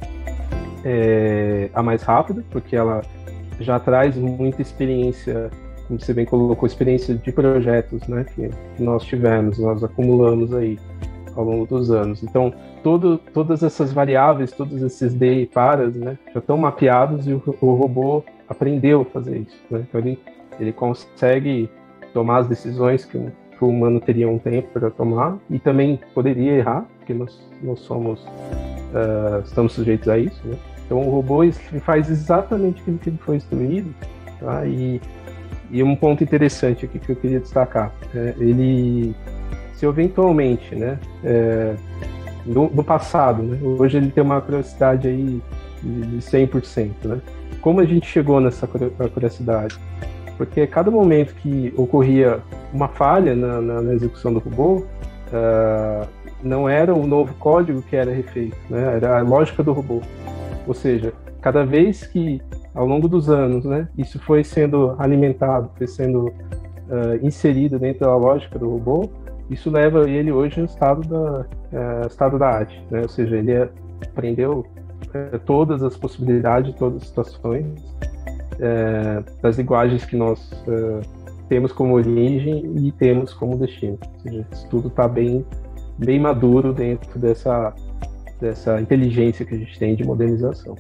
é, 0.85 1.69
a 1.75 1.83
mais 1.83 2.03
rápida, 2.03 2.45
porque 2.51 2.75
ela 2.75 3.03
já 3.61 3.79
traz 3.79 4.17
muita 4.17 4.63
experiência, 4.63 5.51
como 5.87 6.01
você 6.01 6.15
bem 6.15 6.25
colocou, 6.25 6.67
experiência 6.67 7.15
de 7.15 7.31
projetos, 7.33 8.07
né? 8.09 8.25
Que, 8.35 8.49
que 8.77 8.83
nós 8.83 9.05
tivemos, 9.05 9.59
nós 9.59 9.85
acumulamos 9.85 10.53
aí 10.55 10.79
ao 11.39 11.45
longo 11.45 11.67
dos 11.67 11.91
anos. 11.91 12.23
Então, 12.23 12.53
todo, 12.83 13.19
todas 13.33 13.63
essas 13.63 13.93
variáveis, 13.93 14.51
todos 14.53 14.83
esses 14.83 15.15
D 15.15 15.43
e 15.43 15.47
paras, 15.47 15.95
né, 15.95 16.19
já 16.33 16.41
estão 16.41 16.57
mapeados 16.57 17.27
e 17.27 17.33
o, 17.33 17.43
o 17.61 17.75
robô 17.75 18.25
aprendeu 18.49 19.03
a 19.03 19.05
fazer 19.05 19.39
isso. 19.39 19.57
Né? 19.71 19.85
Então, 19.89 20.01
ele 20.01 20.19
ele 20.61 20.73
consegue 20.73 21.71
tomar 22.13 22.39
as 22.39 22.49
decisões 22.49 23.05
que, 23.05 23.19
que 23.19 23.65
o 23.65 23.69
humano 23.69 24.01
teria 24.01 24.29
um 24.29 24.39
tempo 24.39 24.69
para 24.73 24.91
tomar 24.91 25.39
e 25.49 25.59
também 25.59 26.01
poderia 26.15 26.53
errar, 26.53 26.87
porque 26.99 27.15
nós, 27.15 27.41
nós 27.63 27.81
somos 27.81 28.21
uh, 28.23 29.41
estamos 29.45 29.73
sujeitos 29.73 30.09
a 30.09 30.19
isso. 30.19 30.41
Né? 30.47 30.57
Então 30.85 30.99
o 31.01 31.11
robô 31.11 31.41
faz 31.83 32.11
exatamente 32.11 32.81
aquilo 32.81 32.99
que 32.99 33.11
ele 33.11 33.19
foi 33.19 33.37
instruído. 33.37 33.95
Tá? 34.41 34.67
E, 34.67 35.01
e 35.71 35.83
um 35.83 35.95
ponto 35.95 36.25
interessante 36.25 36.87
aqui 36.87 36.99
que 36.99 37.13
eu 37.13 37.17
queria 37.17 37.41
destacar, 37.41 37.93
é, 38.15 38.35
ele 38.39 39.15
se 39.79 39.87
eventualmente, 39.87 40.75
né, 40.75 40.99
é, 41.23 41.75
no, 42.45 42.69
no, 42.71 42.83
passado, 42.83 43.43
né, 43.43 43.59
hoje 43.63 43.97
ele 43.97 44.11
tem 44.11 44.23
uma 44.23 44.41
curiosidade 44.41 45.07
aí 45.07 45.41
de 45.83 46.19
100%, 46.19 46.91
né? 47.05 47.21
Como 47.61 47.81
a 47.81 47.85
gente 47.85 48.07
chegou 48.07 48.41
nessa 48.41 48.67
curiosidade? 48.67 49.79
porque 50.39 50.67
cada 50.69 50.89
momento 50.89 51.35
que 51.35 51.75
ocorria 51.77 52.41
uma 52.73 52.87
falha 52.87 53.35
na, 53.35 53.61
na, 53.61 53.83
na 53.83 53.93
execução 53.93 54.33
do 54.33 54.39
robô, 54.39 54.77
uh, 54.77 56.09
não 56.43 56.69
era 56.69 56.95
o 56.95 57.05
novo 57.07 57.35
código 57.35 57.83
que 57.83 57.97
era 57.97 58.13
refeito, 58.13 58.57
né? 58.71 58.95
era 58.95 59.19
a 59.19 59.23
lógica 59.23 59.65
do 59.65 59.73
robô. 59.73 60.01
Ou 60.67 60.73
seja, 60.73 61.13
cada 61.41 61.67
vez 61.67 62.07
que, 62.07 62.41
ao 62.73 62.87
longo 62.87 63.09
dos 63.09 63.29
anos, 63.29 63.65
né, 63.65 63.89
isso 63.99 64.21
foi 64.21 64.45
sendo 64.45 64.95
alimentado, 64.97 65.71
foi 65.77 65.89
sendo 65.89 66.27
uh, 66.29 67.19
inserido 67.21 67.77
dentro 67.77 68.07
da 68.07 68.17
lógica 68.17 68.59
do 68.61 68.71
robô, 68.71 69.11
isso 69.51 69.71
leva 69.71 70.09
ele 70.09 70.31
hoje 70.31 70.61
ao 70.61 70.67
estado 70.67 71.09
da, 71.09 71.41
uh, 71.41 72.07
estado 72.07 72.39
da 72.39 72.49
arte. 72.49 72.83
Né? 72.91 73.03
Ou 73.03 73.09
seja, 73.09 73.37
ele 73.37 73.55
aprendeu 74.03 74.67
todas 75.47 75.83
as 75.83 75.97
possibilidades, 75.97 76.75
todas 76.75 77.03
as 77.03 77.09
situações, 77.09 77.67
é, 78.61 79.23
das 79.41 79.57
linguagens 79.59 80.05
que 80.05 80.17
nós 80.17 80.51
é, 80.67 81.01
temos 81.49 81.73
como 81.73 81.95
origem 81.95 82.73
e 82.77 82.93
temos 82.93 83.33
como 83.33 83.57
destino. 83.57 83.99
Ou 84.03 84.21
seja, 84.21 84.47
isso 84.53 84.69
tudo 84.69 84.89
está 84.89 85.09
bem, 85.09 85.45
bem 85.99 86.21
maduro 86.21 86.73
dentro 86.73 87.19
dessa, 87.19 87.75
dessa 88.41 88.81
inteligência 88.81 89.45
que 89.45 89.55
a 89.55 89.59
gente 89.59 89.79
tem 89.79 89.95
de 89.95 90.05
modernização. 90.05 90.77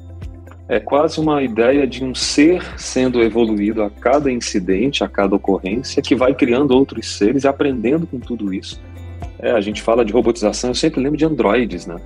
É 0.68 0.78
quase 0.78 1.18
uma 1.18 1.42
ideia 1.42 1.86
de 1.86 2.04
um 2.04 2.14
ser 2.14 2.62
sendo 2.76 3.22
evoluído 3.22 3.82
a 3.82 3.88
cada 3.88 4.30
incidente, 4.30 5.02
a 5.02 5.08
cada 5.08 5.34
ocorrência, 5.34 6.02
que 6.02 6.14
vai 6.14 6.34
criando 6.34 6.72
outros 6.72 7.16
seres 7.16 7.44
e 7.44 7.48
aprendendo 7.48 8.06
com 8.06 8.18
tudo 8.20 8.52
isso. 8.52 8.78
É, 9.38 9.50
a 9.52 9.62
gente 9.62 9.80
fala 9.80 10.04
de 10.04 10.12
robotização, 10.12 10.70
eu 10.70 10.74
sempre 10.74 11.00
lembro 11.00 11.16
de 11.16 11.24
androides, 11.24 11.86
né? 11.86 11.96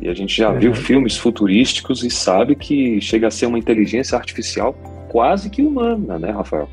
E 0.00 0.08
a 0.08 0.14
gente 0.14 0.36
já 0.36 0.52
viu 0.52 0.72
filmes 0.72 1.16
futurísticos 1.16 2.04
e 2.04 2.10
sabe 2.10 2.54
que 2.54 3.00
chega 3.00 3.26
a 3.26 3.30
ser 3.30 3.46
uma 3.46 3.58
inteligência 3.58 4.16
artificial 4.16 4.74
quase 5.08 5.50
que 5.50 5.62
humana, 5.62 6.16
né, 6.16 6.30
Rafael? 6.30 6.68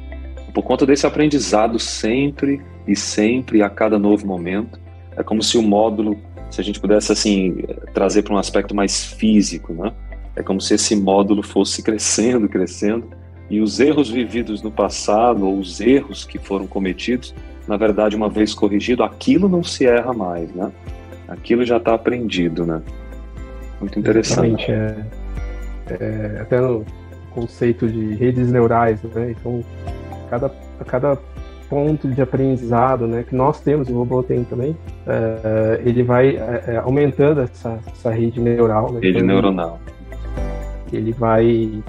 Por 0.53 0.61
conta 0.61 0.85
desse 0.85 1.07
aprendizado 1.07 1.79
sempre 1.79 2.61
e 2.87 2.95
sempre 2.95 3.63
a 3.63 3.69
cada 3.69 3.97
novo 3.97 4.27
momento. 4.27 4.79
É 5.17 5.23
como 5.23 5.41
se 5.41 5.57
o 5.57 5.63
módulo, 5.63 6.15
se 6.51 6.61
a 6.61 6.63
gente 6.63 6.79
pudesse 6.79 7.11
assim 7.11 7.55
trazer 7.91 8.21
para 8.21 8.35
um 8.35 8.37
aspecto 8.37 8.75
mais 8.75 9.03
físico, 9.03 9.73
né? 9.73 9.91
É 10.35 10.41
como 10.41 10.59
se 10.59 10.73
esse 10.73 10.95
módulo 10.95 11.43
fosse 11.43 11.83
crescendo, 11.83 12.49
crescendo, 12.49 13.07
e 13.49 13.61
os 13.61 13.79
erros 13.79 14.09
vividos 14.09 14.61
no 14.61 14.71
passado 14.71 15.47
ou 15.47 15.59
os 15.59 15.79
erros 15.79 16.25
que 16.25 16.39
foram 16.39 16.65
cometidos, 16.65 17.35
na 17.67 17.77
verdade, 17.77 18.15
uma 18.15 18.29
vez 18.29 18.53
corrigido, 18.53 19.03
aquilo 19.03 19.47
não 19.47 19.63
se 19.63 19.85
erra 19.85 20.13
mais, 20.13 20.51
né? 20.53 20.71
Aquilo 21.27 21.65
já 21.65 21.77
está 21.77 21.93
aprendido, 21.93 22.65
né? 22.65 22.81
Muito 23.79 23.99
interessante. 23.99 24.71
É, 24.71 25.05
é, 25.89 26.39
até 26.41 26.59
no, 26.59 26.85
conceito 27.33 27.87
de 27.87 28.15
redes 28.15 28.51
neurais, 28.51 29.01
né? 29.03 29.31
Então, 29.31 29.63
cada, 30.29 30.51
cada 30.85 31.17
ponto 31.69 32.07
de 32.07 32.21
aprendizado, 32.21 33.07
né, 33.07 33.23
que 33.27 33.35
nós 33.35 33.59
temos, 33.59 33.89
o 33.89 33.93
robô 33.93 34.21
tem 34.21 34.43
também, 34.43 34.75
é, 35.07 35.81
ele 35.83 36.03
vai 36.03 36.37
é, 36.37 36.63
é, 36.67 36.77
aumentando 36.77 37.41
essa, 37.41 37.79
essa 37.87 38.11
rede 38.11 38.39
neural. 38.39 38.93
Né? 38.93 38.99
Rede 39.01 39.17
então, 39.17 39.27
neuronal. 39.27 39.79
Ele 40.95 41.11
vai, 41.11 41.83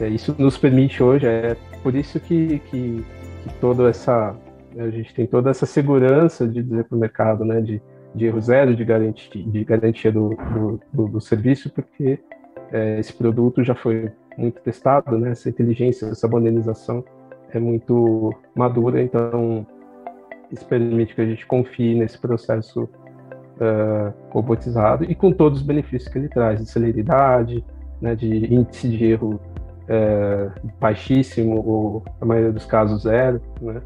é, 0.00 0.08
isso 0.08 0.34
nos 0.38 0.56
permite 0.56 1.02
hoje, 1.02 1.26
é 1.26 1.56
por 1.82 1.94
isso 1.94 2.18
que, 2.20 2.58
que, 2.70 3.04
que 3.42 3.54
toda 3.60 3.88
essa, 3.88 4.34
a 4.78 4.90
gente 4.90 5.14
tem 5.14 5.26
toda 5.26 5.50
essa 5.50 5.66
segurança 5.66 6.46
de 6.46 6.62
dizer 6.62 6.84
para 6.84 6.96
o 6.96 7.00
mercado, 7.00 7.44
né, 7.44 7.60
de, 7.60 7.80
de 8.14 8.26
erro 8.26 8.40
zero 8.40 8.74
de 8.74 8.84
garantia, 8.84 9.42
de 9.42 9.64
garantia 9.64 10.12
do, 10.12 10.30
do, 10.30 10.80
do, 10.92 11.08
do 11.08 11.20
serviço, 11.20 11.70
porque 11.70 12.18
é, 12.72 12.98
esse 12.98 13.12
produto 13.12 13.62
já 13.62 13.74
foi 13.74 14.10
muito 14.36 14.60
testado, 14.60 15.18
né? 15.18 15.30
Essa 15.30 15.48
inteligência, 15.48 16.06
essa 16.06 16.28
modernização 16.28 17.04
é 17.50 17.58
muito 17.58 18.34
madura, 18.54 19.00
então 19.00 19.66
isso 20.50 20.66
permite 20.66 21.14
que 21.14 21.20
a 21.20 21.26
gente 21.26 21.46
confie 21.46 21.94
nesse 21.94 22.18
processo 22.18 22.82
uh, 22.82 24.12
robotizado 24.30 25.04
e 25.04 25.14
com 25.14 25.32
todos 25.32 25.60
os 25.60 25.66
benefícios 25.66 26.12
que 26.12 26.18
ele 26.18 26.28
traz, 26.28 26.60
de 26.60 26.66
celeridade, 26.68 27.64
né, 28.04 28.14
de 28.14 28.54
índice 28.54 28.86
de 28.86 29.02
erro 29.02 29.40
uh, 29.88 30.50
baixíssimo, 30.78 31.56
ou 31.66 32.02
na 32.20 32.26
maioria 32.26 32.52
dos 32.52 32.66
casos 32.66 33.02
zero, 33.02 33.40
né? 33.62 33.80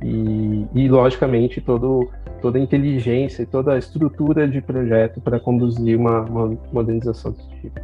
E, 0.00 0.66
e 0.74 0.88
logicamente 0.88 1.60
todo, 1.60 2.08
toda 2.40 2.58
a 2.58 2.60
inteligência 2.60 3.42
e 3.42 3.46
toda 3.46 3.72
a 3.72 3.78
estrutura 3.78 4.46
de 4.46 4.60
projeto 4.60 5.20
para 5.20 5.40
conduzir 5.40 5.98
uma, 5.98 6.20
uma 6.20 6.58
modernização 6.72 7.32
desse 7.32 7.48
tipo. 7.60 7.80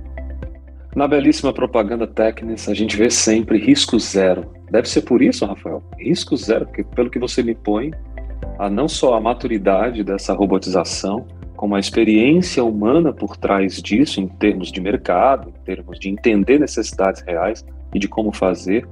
Na 0.94 1.08
belíssima 1.08 1.52
propaganda 1.52 2.06
Technis, 2.06 2.68
a 2.68 2.74
gente 2.74 2.96
vê 2.96 3.10
sempre 3.10 3.58
risco 3.58 3.98
zero. 3.98 4.44
Deve 4.70 4.88
ser 4.88 5.02
por 5.02 5.22
isso, 5.22 5.46
Rafael? 5.46 5.82
Risco 5.98 6.36
zero, 6.36 6.66
porque 6.66 6.84
pelo 6.84 7.10
que 7.10 7.18
você 7.18 7.42
me 7.42 7.54
põe, 7.54 7.90
a 8.58 8.68
não 8.68 8.86
só 8.86 9.14
a 9.14 9.20
maturidade 9.20 10.04
dessa 10.04 10.34
robotização, 10.34 11.26
como 11.60 11.74
a 11.74 11.78
experiência 11.78 12.64
humana 12.64 13.12
por 13.12 13.36
trás 13.36 13.82
disso, 13.82 14.18
em 14.18 14.26
termos 14.26 14.72
de 14.72 14.80
mercado, 14.80 15.50
em 15.50 15.62
termos 15.62 15.98
de 15.98 16.08
entender 16.08 16.58
necessidades 16.58 17.20
reais 17.20 17.62
e 17.92 17.98
de 17.98 18.08
como 18.08 18.32
fazer, 18.32 18.88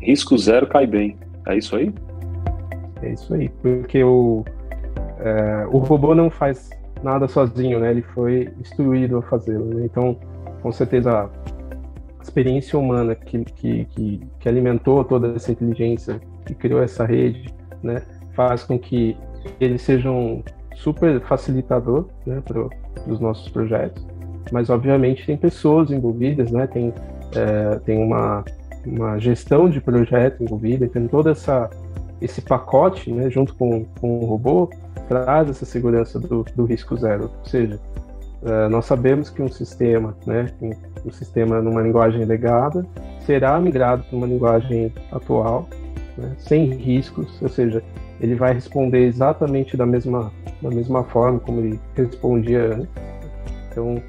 risco 0.00 0.38
zero 0.38 0.68
cai 0.68 0.86
bem. 0.86 1.16
É 1.44 1.56
isso 1.56 1.74
aí? 1.74 1.92
É 3.02 3.10
isso 3.10 3.34
aí, 3.34 3.48
porque 3.60 4.04
o, 4.04 4.44
é, 5.18 5.66
o 5.72 5.78
robô 5.78 6.14
não 6.14 6.30
faz 6.30 6.70
nada 7.02 7.26
sozinho, 7.26 7.80
né? 7.80 7.90
Ele 7.90 8.02
foi 8.02 8.48
instruído 8.60 9.18
a 9.18 9.22
fazê-lo. 9.22 9.64
Né? 9.74 9.84
Então, 9.84 10.16
com 10.62 10.70
certeza 10.70 11.10
a 11.10 11.28
experiência 12.22 12.78
humana 12.78 13.16
que, 13.16 13.44
que, 13.44 13.86
que, 13.86 14.20
que 14.38 14.48
alimentou 14.48 15.02
toda 15.02 15.34
essa 15.34 15.50
inteligência, 15.50 16.20
que 16.46 16.54
criou 16.54 16.80
essa 16.80 17.04
rede, 17.04 17.52
né, 17.82 18.02
faz 18.36 18.62
com 18.62 18.78
que 18.78 19.16
eles 19.60 19.82
sejam 19.82 20.44
super 20.74 21.20
facilitador 21.22 22.06
né, 22.26 22.42
os 23.06 23.20
nossos 23.20 23.48
projetos, 23.48 24.04
mas 24.52 24.70
obviamente 24.70 25.26
tem 25.26 25.36
pessoas 25.36 25.90
envolvidas, 25.90 26.50
né, 26.50 26.66
tem, 26.66 26.92
é, 27.34 27.78
tem 27.80 28.02
uma, 28.02 28.44
uma 28.86 29.18
gestão 29.18 29.68
de 29.68 29.80
projeto 29.80 30.42
envolvida, 30.42 30.86
tem 30.88 31.06
todo 31.08 31.30
essa, 31.30 31.70
esse 32.20 32.42
pacote 32.42 33.10
né, 33.12 33.30
junto 33.30 33.54
com, 33.54 33.84
com 34.00 34.18
o 34.18 34.24
robô 34.24 34.70
traz 35.08 35.48
essa 35.50 35.64
segurança 35.64 36.18
do, 36.18 36.44
do 36.54 36.64
risco 36.64 36.96
zero. 36.96 37.24
Ou 37.24 37.44
seja, 37.44 37.78
é, 38.44 38.68
nós 38.68 38.84
sabemos 38.84 39.30
que 39.30 39.42
um 39.42 39.48
sistema, 39.48 40.16
né, 40.26 40.46
um 41.04 41.10
sistema 41.10 41.60
numa 41.60 41.82
linguagem 41.82 42.24
legada, 42.24 42.86
será 43.24 43.58
migrado 43.58 44.04
para 44.04 44.16
uma 44.16 44.26
linguagem 44.26 44.92
atual, 45.10 45.68
né, 46.16 46.32
sem 46.38 46.66
riscos, 46.74 47.40
ou 47.40 47.48
seja, 47.48 47.82
ele 48.20 48.34
vai 48.34 48.54
responder 48.54 49.06
exatamente 49.06 49.76
da 49.76 49.86
mesma, 49.86 50.32
da 50.62 50.70
mesma 50.70 51.04
forma 51.04 51.38
como 51.40 51.60
ele 51.60 51.80
respondia 51.94 52.74
antes. 52.74 52.88
Então, 53.70 54.00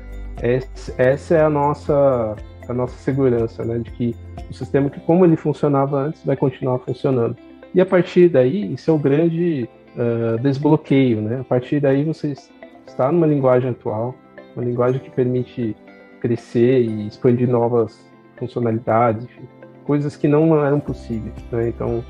essa 0.98 1.36
é 1.36 1.42
a 1.42 1.50
nossa, 1.50 2.36
a 2.68 2.74
nossa 2.74 2.96
segurança, 2.98 3.64
né, 3.64 3.80
de 3.80 3.92
que 3.92 4.16
o 4.50 4.54
sistema, 4.54 4.90
que 4.90 5.00
como 5.02 5.26
ele 5.26 5.36
funcionava 5.36 5.98
antes, 5.98 6.24
vai 6.24 6.36
continuar 6.36 6.80
funcionando. 6.80 7.36
E 7.74 7.82
a 7.82 7.86
partir 7.86 8.30
daí, 8.30 8.74
isso 8.74 8.92
é 8.92 8.94
o 8.94 8.98
grande 8.98 9.68
uh, 9.96 10.42
desbloqueio, 10.42 11.22
né? 11.22 11.40
A 11.42 11.44
partir 11.44 11.80
daí 11.80 12.04
você 12.04 12.34
está 12.88 13.12
numa 13.12 13.28
linguagem 13.28 13.72
atual, 13.72 14.16
uma 14.56 14.64
linguagem 14.64 15.02
que 15.02 15.10
permite 15.10 15.76
crescer 16.22 16.82
e 16.82 17.08
expandir 17.08 17.50
novas 17.50 18.10
funcionalidades, 18.38 19.26
enfim, 19.26 19.44
coisas 19.84 20.16
que 20.16 20.28
não 20.28 20.64
eram 20.66 20.80
possíveis, 20.80 21.36
né? 21.52 21.70
Então, 21.70 22.04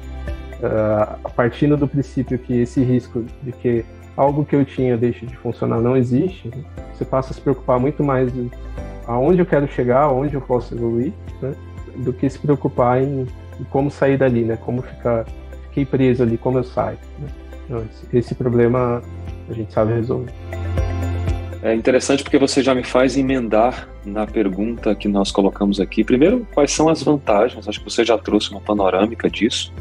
uh, 0.66 1.32
partindo 1.32 1.78
do 1.78 1.88
princípio 1.88 2.38
que 2.38 2.62
esse 2.62 2.84
risco 2.84 3.26
de 3.42 3.52
que 3.52 3.86
algo 4.16 4.46
que 4.46 4.56
eu 4.56 4.64
tinha 4.64 4.98
deixe 4.98 5.26
de 5.26 5.36
funcionar 5.38 5.82
não 5.82 5.96
existe, 5.96 6.50
você 6.94 7.04
passa 7.04 7.32
a 7.32 7.34
se 7.34 7.42
preocupar 7.42 7.80
muito 7.80 8.04
mais 8.04 8.32
aonde 9.08 9.40
eu 9.40 9.46
quero 9.46 9.68
chegar, 9.68 10.04
aonde 10.04 10.34
eu 10.34 10.42
posso 10.42 10.74
evoluir, 10.74 11.14
né? 11.42 11.54
do 11.98 12.12
que 12.12 12.30
se 12.30 12.40
preocupar 12.40 13.02
em, 13.02 13.22
em, 13.60 13.64
como 13.70 13.90
sair 13.90 14.18
dali, 14.18 14.44
né? 14.44 14.58
Como 14.58 14.82
ficar, 14.82 15.26
fiquei 15.66 15.86
preso 15.86 16.24
ali, 16.24 16.38
como 16.38 16.58
eu 16.58 16.64
saio. 16.64 16.98
Né? 17.20 17.28
Então, 17.66 17.84
esse, 17.84 18.18
esse 18.18 18.36
problema 18.36 19.02
a 19.50 19.54
gente 19.54 19.72
sabe 19.72 19.94
resolver. 19.94 20.34
É 21.62 21.74
interessante 21.74 22.24
porque 22.24 22.38
você 22.38 22.62
já 22.62 22.76
me 22.76 22.84
faz 22.84 23.18
emendar 23.18 23.90
na 24.06 24.28
pergunta 24.28 24.94
que 24.94 25.08
nós 25.08 25.32
colocamos 25.32 25.80
aqui. 25.80 26.04
Primeiro, 26.04 26.46
quais 26.54 26.72
são 26.72 26.90
as 26.90 27.02
vantagens? 27.02 27.68
Acho 27.68 27.80
que 27.80 27.90
você 27.90 28.06
já 28.06 28.18
trouxe 28.18 28.52
uma 28.52 28.62
panorâmica 28.62 29.30
disso. 29.30 29.74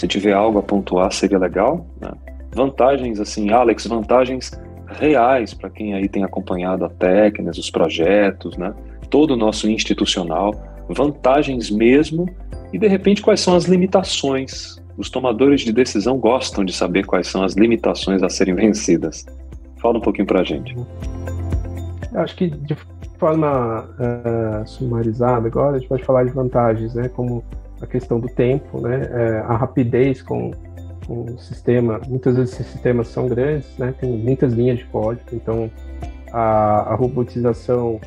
Se 0.00 0.08
tiver 0.08 0.32
algo 0.32 0.58
a 0.58 0.62
pontuar, 0.62 1.12
seria 1.12 1.36
legal. 1.36 1.86
Né? 2.00 2.10
Vantagens, 2.52 3.20
assim, 3.20 3.50
Alex, 3.50 3.86
vantagens 3.86 4.50
reais 4.86 5.52
para 5.52 5.68
quem 5.68 5.92
aí 5.92 6.08
tem 6.08 6.24
acompanhado 6.24 6.86
a 6.86 6.88
técnicas, 6.88 7.58
os 7.58 7.70
projetos, 7.70 8.56
né? 8.56 8.72
todo 9.10 9.32
o 9.32 9.36
nosso 9.36 9.68
institucional, 9.68 10.54
vantagens 10.88 11.70
mesmo, 11.70 12.26
e 12.72 12.78
de 12.78 12.88
repente 12.88 13.20
quais 13.20 13.40
são 13.40 13.54
as 13.54 13.66
limitações. 13.66 14.82
Os 14.96 15.10
tomadores 15.10 15.60
de 15.60 15.70
decisão 15.70 16.16
gostam 16.16 16.64
de 16.64 16.72
saber 16.72 17.04
quais 17.04 17.26
são 17.26 17.44
as 17.44 17.52
limitações 17.52 18.22
a 18.22 18.30
serem 18.30 18.54
vencidas. 18.56 19.26
Fala 19.82 19.98
um 19.98 20.00
pouquinho 20.00 20.26
para 20.26 20.40
a 20.40 20.44
gente. 20.44 20.74
Acho 22.14 22.34
que 22.36 22.48
de 22.48 22.74
forma 23.18 23.84
uh, 23.84 24.66
sumarizada 24.66 25.46
agora, 25.46 25.76
a 25.76 25.78
gente 25.78 25.90
pode 25.90 26.04
falar 26.04 26.24
de 26.24 26.30
vantagens, 26.30 26.94
né? 26.94 27.10
Como 27.10 27.44
a 27.80 27.86
questão 27.86 28.20
do 28.20 28.28
tempo, 28.28 28.80
né? 28.80 28.98
Uh, 28.98 29.52
a 29.52 29.56
rapidez 29.56 30.22
com, 30.22 30.52
com 31.06 31.22
o 31.22 31.38
sistema. 31.38 32.00
Muitas 32.08 32.36
vezes 32.36 32.54
esses 32.54 32.66
sistemas 32.66 33.08
são 33.08 33.28
grandes, 33.28 33.76
né? 33.78 33.94
Tem 33.98 34.10
muitas 34.10 34.52
linhas 34.52 34.78
de 34.78 34.84
código, 34.86 35.28
então 35.32 35.70
a, 36.32 36.92
a 36.92 36.94
robotização 36.94 38.00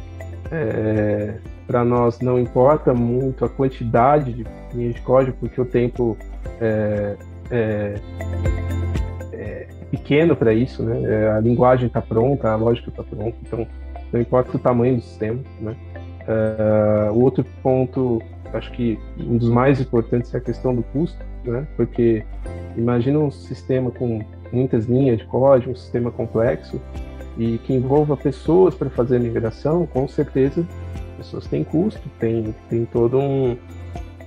é, 0.52 1.36
para 1.66 1.84
nós 1.84 2.20
não 2.20 2.40
importa 2.40 2.94
muito 2.94 3.46
a 3.46 3.50
quantidade 3.50 4.34
de 4.34 4.46
linhas 4.74 4.96
de 4.96 5.02
código, 5.02 5.36
porque 5.40 5.60
o 5.60 5.66
tempo 5.66 6.18
é, 6.62 7.16
é, 7.52 7.96
é 9.34 9.68
pequeno 9.90 10.36
para 10.36 10.54
isso, 10.54 10.84
né? 10.84 11.02
É, 11.04 11.32
a 11.32 11.40
linguagem 11.40 11.88
está 11.88 12.02
pronta, 12.02 12.50
a 12.50 12.56
lógica 12.56 12.90
está 12.90 13.04
pronta, 13.04 13.36
então 13.42 13.68
não 14.12 14.22
importa 14.22 14.56
o 14.56 14.60
tamanho 14.60 14.98
do 14.98 15.02
sistema, 15.02 15.40
né? 15.60 15.76
Uh, 16.24 17.20
outro 17.20 17.46
ponto, 17.62 18.22
acho 18.54 18.72
que 18.72 19.00
um 19.20 19.38
dos 19.38 19.50
mais 19.50 19.82
importantes 19.82 20.34
é 20.34 20.38
a 20.38 20.42
questão 20.42 20.74
do 20.76 20.84
custo, 20.84 21.24
né? 21.44 21.68
Porque 21.76 22.24
imagina 22.78 23.20
um 23.20 23.32
sistema 23.32 23.92
com 23.92 24.24
muitas 24.52 24.86
linhas 24.86 25.18
de 25.18 25.26
código, 25.26 25.72
um 25.72 25.76
sistema 25.76 26.12
complexo 26.12 26.80
e 27.38 27.58
que 27.60 27.74
envolva 27.74 28.16
pessoas 28.16 28.76
para 28.76 28.90
fazer 28.90 29.18
a 29.18 29.20
migração, 29.20 29.86
com 29.88 30.08
certeza 30.08 30.66
pessoas 31.18 31.48
têm 31.48 31.64
custo, 31.64 32.02
tem, 32.20 32.54
tem 32.70 32.86
todo 32.86 33.18
um 33.20 33.58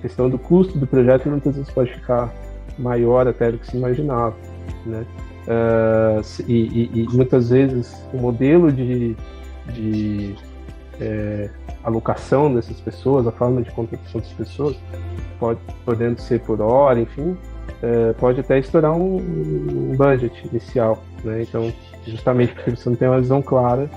questão 0.00 0.28
do 0.28 0.38
custo 0.38 0.78
do 0.78 0.86
projeto 0.86 1.28
muitas 1.28 1.56
vezes 1.56 1.70
pode 1.70 1.92
ficar 1.92 2.32
maior 2.78 3.26
até 3.26 3.50
do 3.50 3.58
que 3.58 3.66
se 3.66 3.76
imaginava, 3.76 4.36
né? 4.84 5.04
Uh, 5.46 6.42
e, 6.48 6.52
e, 6.52 7.02
e, 7.02 7.08
muitas 7.14 7.50
vezes 7.50 7.94
o 8.12 8.16
modelo 8.16 8.72
de, 8.72 9.16
de 9.72 10.34
é, 11.00 11.48
alocação 11.86 12.52
dessas 12.52 12.80
pessoas, 12.80 13.26
a 13.26 13.32
forma 13.32 13.62
de 13.62 13.70
contratação 13.70 14.20
dessas 14.20 14.36
pessoas, 14.36 14.76
pode, 15.38 15.60
podendo 15.84 16.20
ser 16.20 16.40
por 16.40 16.60
hora, 16.60 17.00
enfim, 17.00 17.36
é, 17.82 18.12
pode 18.14 18.40
até 18.40 18.58
estourar 18.58 18.92
um, 18.92 19.16
um, 19.16 19.96
budget 19.96 20.46
inicial, 20.48 21.02
né? 21.24 21.42
Então, 21.42 21.72
justamente 22.04 22.54
porque 22.54 22.70
você 22.70 22.88
não 22.88 22.96
tem 22.96 23.08
uma 23.08 23.20
visão 23.20 23.40
clara 23.40 23.88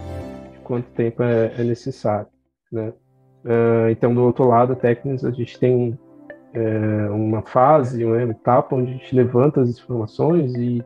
de 0.51 0.59
quanto 0.59 0.89
tempo 0.91 1.23
é, 1.23 1.53
é 1.57 1.63
necessário, 1.63 2.27
né? 2.71 2.93
Uh, 3.43 3.89
então, 3.89 4.13
do 4.13 4.21
outro 4.21 4.45
lado, 4.45 4.75
técnicos, 4.75 5.23
a 5.23 5.31
gente 5.31 5.57
tem 5.57 5.97
é, 6.53 7.09
uma 7.09 7.41
fase, 7.41 8.03
uma 8.03 8.21
etapa 8.21 8.75
onde 8.75 8.91
a 8.91 8.93
gente 8.95 9.15
levanta 9.15 9.61
as 9.61 9.69
informações 9.69 10.53
e 10.55 10.83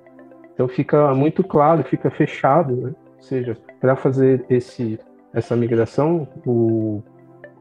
então 0.54 0.68
fica 0.68 1.16
muito 1.16 1.44
claro, 1.44 1.84
fica 1.84 2.12
fechado, 2.12 2.76
né? 2.76 2.94
Ou 3.18 3.24
seja, 3.24 3.58
para 3.82 3.96
fazer 3.96 4.46
esse 4.50 5.00
essa 5.34 5.56
migração, 5.56 6.28
o 6.46 7.02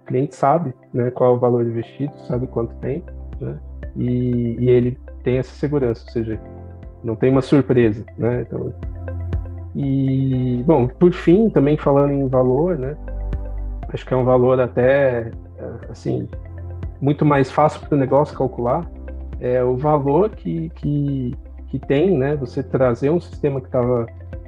cliente 0.06 0.34
sabe, 0.34 0.74
né, 0.92 1.10
qual 1.10 1.32
é 1.32 1.36
o 1.36 1.40
valor 1.40 1.64
investido, 1.64 2.12
sabe 2.26 2.46
quanto 2.46 2.74
tem, 2.76 3.02
né? 3.40 3.58
E, 3.96 4.56
e 4.58 4.70
ele 4.70 4.98
tem 5.22 5.38
essa 5.38 5.54
segurança, 5.54 6.04
ou 6.06 6.12
seja, 6.12 6.40
não 7.02 7.16
tem 7.16 7.30
uma 7.30 7.42
surpresa, 7.42 8.04
né? 8.18 8.42
Então, 8.42 8.72
e 9.74 10.62
bom, 10.66 10.86
por 10.86 11.12
fim, 11.12 11.48
também 11.48 11.76
falando 11.76 12.12
em 12.12 12.28
valor, 12.28 12.78
né? 12.78 12.96
Acho 13.88 14.06
que 14.06 14.12
é 14.12 14.16
um 14.16 14.24
valor 14.24 14.60
até 14.60 15.30
assim 15.88 16.28
muito 17.00 17.24
mais 17.24 17.50
fácil 17.50 17.80
para 17.80 17.96
o 17.96 17.98
negócio 17.98 18.36
calcular 18.36 18.88
é 19.42 19.62
o 19.62 19.76
valor 19.76 20.30
que, 20.30 20.70
que, 20.76 21.34
que 21.66 21.78
tem, 21.80 22.16
né? 22.16 22.36
Você 22.36 22.62
trazer 22.62 23.10
um 23.10 23.20
sistema 23.20 23.60
que 23.60 23.66
estava 23.66 24.06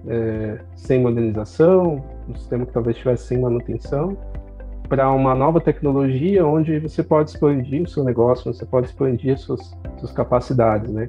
é, 0.09 0.59
sem 0.77 1.01
modernização, 1.01 2.03
um 2.29 2.35
sistema 2.35 2.67
que 2.67 2.73
talvez 2.73 2.97
estivesse 2.97 3.27
sem 3.27 3.41
manutenção, 3.41 4.17
para 4.89 5.11
uma 5.11 5.35
nova 5.35 5.61
tecnologia 5.61 6.47
onde 6.47 6.79
você 6.79 7.03
pode 7.03 7.31
expandir 7.31 7.83
o 7.83 7.89
seu 7.89 8.05
negócio, 8.05 8.53
você 8.53 8.67
pode 8.67 8.89
expandir 8.89 9.39
suas, 9.39 9.75
suas 9.99 10.13
capacidades, 10.13 10.91
né? 10.91 11.09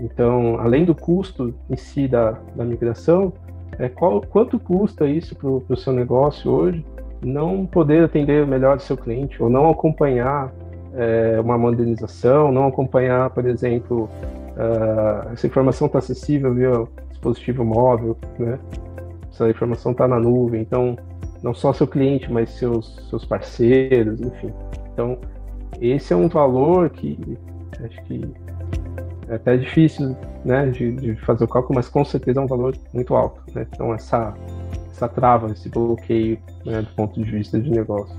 Então, 0.00 0.58
além 0.58 0.84
do 0.84 0.94
custo 0.94 1.54
em 1.70 1.76
si 1.76 2.08
da, 2.08 2.32
da 2.56 2.64
migração, 2.64 3.32
é, 3.78 3.88
qual, 3.88 4.20
quanto 4.20 4.58
custa 4.58 5.06
isso 5.06 5.36
para 5.36 5.48
o 5.48 5.76
seu 5.76 5.92
negócio 5.92 6.50
hoje? 6.50 6.84
Não 7.24 7.64
poder 7.64 8.04
atender 8.04 8.46
melhor 8.46 8.78
o 8.78 8.80
seu 8.80 8.96
cliente 8.96 9.40
ou 9.40 9.48
não 9.48 9.70
acompanhar 9.70 10.52
é, 10.94 11.40
uma 11.40 11.56
modernização, 11.56 12.50
não 12.50 12.66
acompanhar, 12.66 13.30
por 13.30 13.46
exemplo, 13.46 14.10
uh, 14.56 15.32
essa 15.32 15.46
informação 15.46 15.86
está 15.86 15.98
acessível 15.98 16.52
via 16.52 16.84
dispositivo 17.22 17.64
móvel, 17.64 18.16
né? 18.38 18.58
Essa 19.30 19.48
informação 19.48 19.92
está 19.92 20.08
na 20.08 20.18
nuvem, 20.18 20.60
então 20.60 20.96
não 21.42 21.54
só 21.54 21.72
seu 21.72 21.86
cliente, 21.86 22.30
mas 22.30 22.50
seus 22.50 22.96
seus 23.08 23.24
parceiros, 23.24 24.20
enfim. 24.20 24.52
Então 24.92 25.16
esse 25.80 26.12
é 26.12 26.16
um 26.16 26.28
valor 26.28 26.90
que 26.90 27.38
acho 27.84 28.02
que 28.04 28.28
é 29.28 29.36
até 29.36 29.56
difícil, 29.56 30.16
né, 30.44 30.66
de, 30.66 30.92
de 30.92 31.16
fazer 31.16 31.44
o 31.44 31.48
cálculo, 31.48 31.76
mas 31.76 31.88
com 31.88 32.04
certeza 32.04 32.40
é 32.40 32.42
um 32.42 32.46
valor 32.46 32.76
muito 32.92 33.14
alto, 33.14 33.40
né? 33.54 33.66
Então 33.72 33.94
essa 33.94 34.34
essa 34.90 35.08
trava, 35.08 35.50
esse 35.50 35.68
bloqueio, 35.68 36.38
né, 36.66 36.82
do 36.82 36.94
ponto 36.94 37.22
de 37.22 37.30
vista 37.30 37.58
de 37.58 37.70
negócio. 37.70 38.14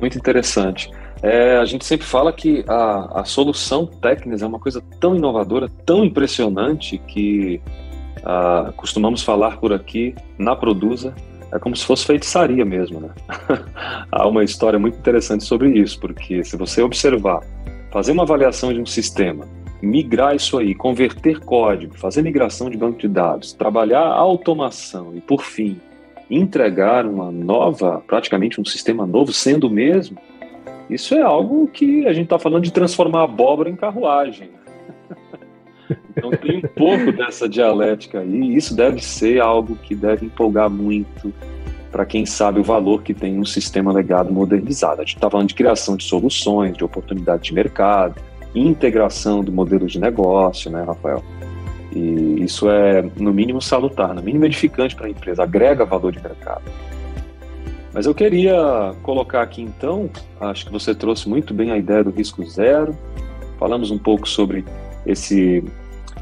Muito 0.00 0.16
interessante. 0.18 0.90
É, 1.22 1.56
a 1.56 1.64
gente 1.64 1.84
sempre 1.84 2.06
fala 2.06 2.32
que 2.32 2.64
a, 2.68 3.20
a 3.20 3.24
solução 3.24 3.86
técnica 3.86 4.44
é 4.44 4.46
uma 4.46 4.58
coisa 4.58 4.82
tão 5.00 5.16
inovadora, 5.16 5.68
tão 5.84 6.04
impressionante, 6.04 6.98
que 6.98 7.60
uh, 8.18 8.72
costumamos 8.72 9.22
falar 9.22 9.58
por 9.58 9.72
aqui 9.72 10.14
na 10.38 10.54
Produza, 10.54 11.14
é 11.52 11.58
como 11.58 11.74
se 11.74 11.84
fosse 11.84 12.04
feitiçaria 12.04 12.64
mesmo. 12.64 13.00
Né? 13.00 13.10
Há 14.12 14.28
uma 14.28 14.44
história 14.44 14.78
muito 14.78 14.98
interessante 14.98 15.44
sobre 15.44 15.78
isso, 15.78 15.98
porque 15.98 16.44
se 16.44 16.56
você 16.56 16.82
observar, 16.82 17.40
fazer 17.90 18.12
uma 18.12 18.24
avaliação 18.24 18.72
de 18.72 18.80
um 18.80 18.86
sistema, 18.86 19.46
migrar 19.80 20.34
isso 20.34 20.58
aí, 20.58 20.74
converter 20.74 21.40
código, 21.40 21.96
fazer 21.96 22.22
migração 22.22 22.68
de 22.68 22.76
banco 22.76 22.98
de 22.98 23.08
dados, 23.08 23.52
trabalhar 23.52 24.06
automação 24.06 25.12
e, 25.14 25.20
por 25.20 25.42
fim, 25.42 25.80
entregar 26.30 27.06
uma 27.06 27.30
nova, 27.30 28.02
praticamente 28.06 28.60
um 28.60 28.64
sistema 28.64 29.06
novo, 29.06 29.32
sendo 29.32 29.68
o 29.68 29.70
mesmo, 29.70 30.18
isso 30.88 31.14
é 31.14 31.22
algo 31.22 31.66
que 31.68 32.06
a 32.06 32.12
gente 32.12 32.24
está 32.24 32.38
falando 32.38 32.62
de 32.62 32.72
transformar 32.72 33.24
abóbora 33.24 33.68
em 33.68 33.76
carruagem. 33.76 34.50
Então 36.10 36.30
tem 36.30 36.58
um 36.58 36.62
pouco 36.62 37.12
dessa 37.12 37.48
dialética 37.48 38.20
aí, 38.20 38.56
isso 38.56 38.74
deve 38.74 39.04
ser 39.04 39.40
algo 39.40 39.76
que 39.76 39.94
deve 39.94 40.26
empolgar 40.26 40.68
muito 40.68 41.32
para 41.92 42.04
quem 42.04 42.26
sabe 42.26 42.60
o 42.60 42.62
valor 42.62 43.02
que 43.02 43.14
tem 43.14 43.38
um 43.38 43.44
sistema 43.44 43.92
legado 43.92 44.32
modernizado. 44.32 45.00
A 45.00 45.04
gente 45.04 45.16
está 45.16 45.30
falando 45.30 45.48
de 45.48 45.54
criação 45.54 45.96
de 45.96 46.04
soluções, 46.04 46.76
de 46.76 46.84
oportunidade 46.84 47.44
de 47.44 47.54
mercado, 47.54 48.20
integração 48.54 49.42
do 49.42 49.52
modelo 49.52 49.86
de 49.86 49.98
negócio, 49.98 50.70
né, 50.70 50.82
Rafael? 50.82 51.22
E 51.94 52.42
isso 52.42 52.68
é, 52.68 53.02
no 53.16 53.32
mínimo, 53.32 53.62
salutar, 53.62 54.14
no 54.14 54.22
mínimo 54.22 54.44
edificante 54.44 54.94
para 54.94 55.06
a 55.06 55.10
empresa, 55.10 55.42
agrega 55.42 55.84
valor 55.84 56.12
de 56.12 56.22
mercado. 56.22 56.62
Mas 57.96 58.04
eu 58.04 58.14
queria 58.14 58.94
colocar 59.02 59.40
aqui 59.40 59.62
então, 59.62 60.10
acho 60.38 60.66
que 60.66 60.70
você 60.70 60.94
trouxe 60.94 61.26
muito 61.26 61.54
bem 61.54 61.70
a 61.70 61.78
ideia 61.78 62.04
do 62.04 62.10
risco 62.10 62.44
zero, 62.44 62.94
falamos 63.58 63.90
um 63.90 63.96
pouco 63.96 64.28
sobre 64.28 64.66
esse, 65.06 65.64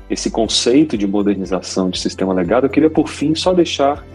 esse 0.08 0.30
conceito 0.30 0.96
de 0.96 1.04
modernização 1.04 1.90
de 1.90 1.98
sistema 1.98 2.32
legado. 2.32 2.66
Eu 2.66 2.70
queria, 2.70 2.88
por 2.88 3.08
fim, 3.08 3.34
só 3.34 3.52
deixar 3.52 4.06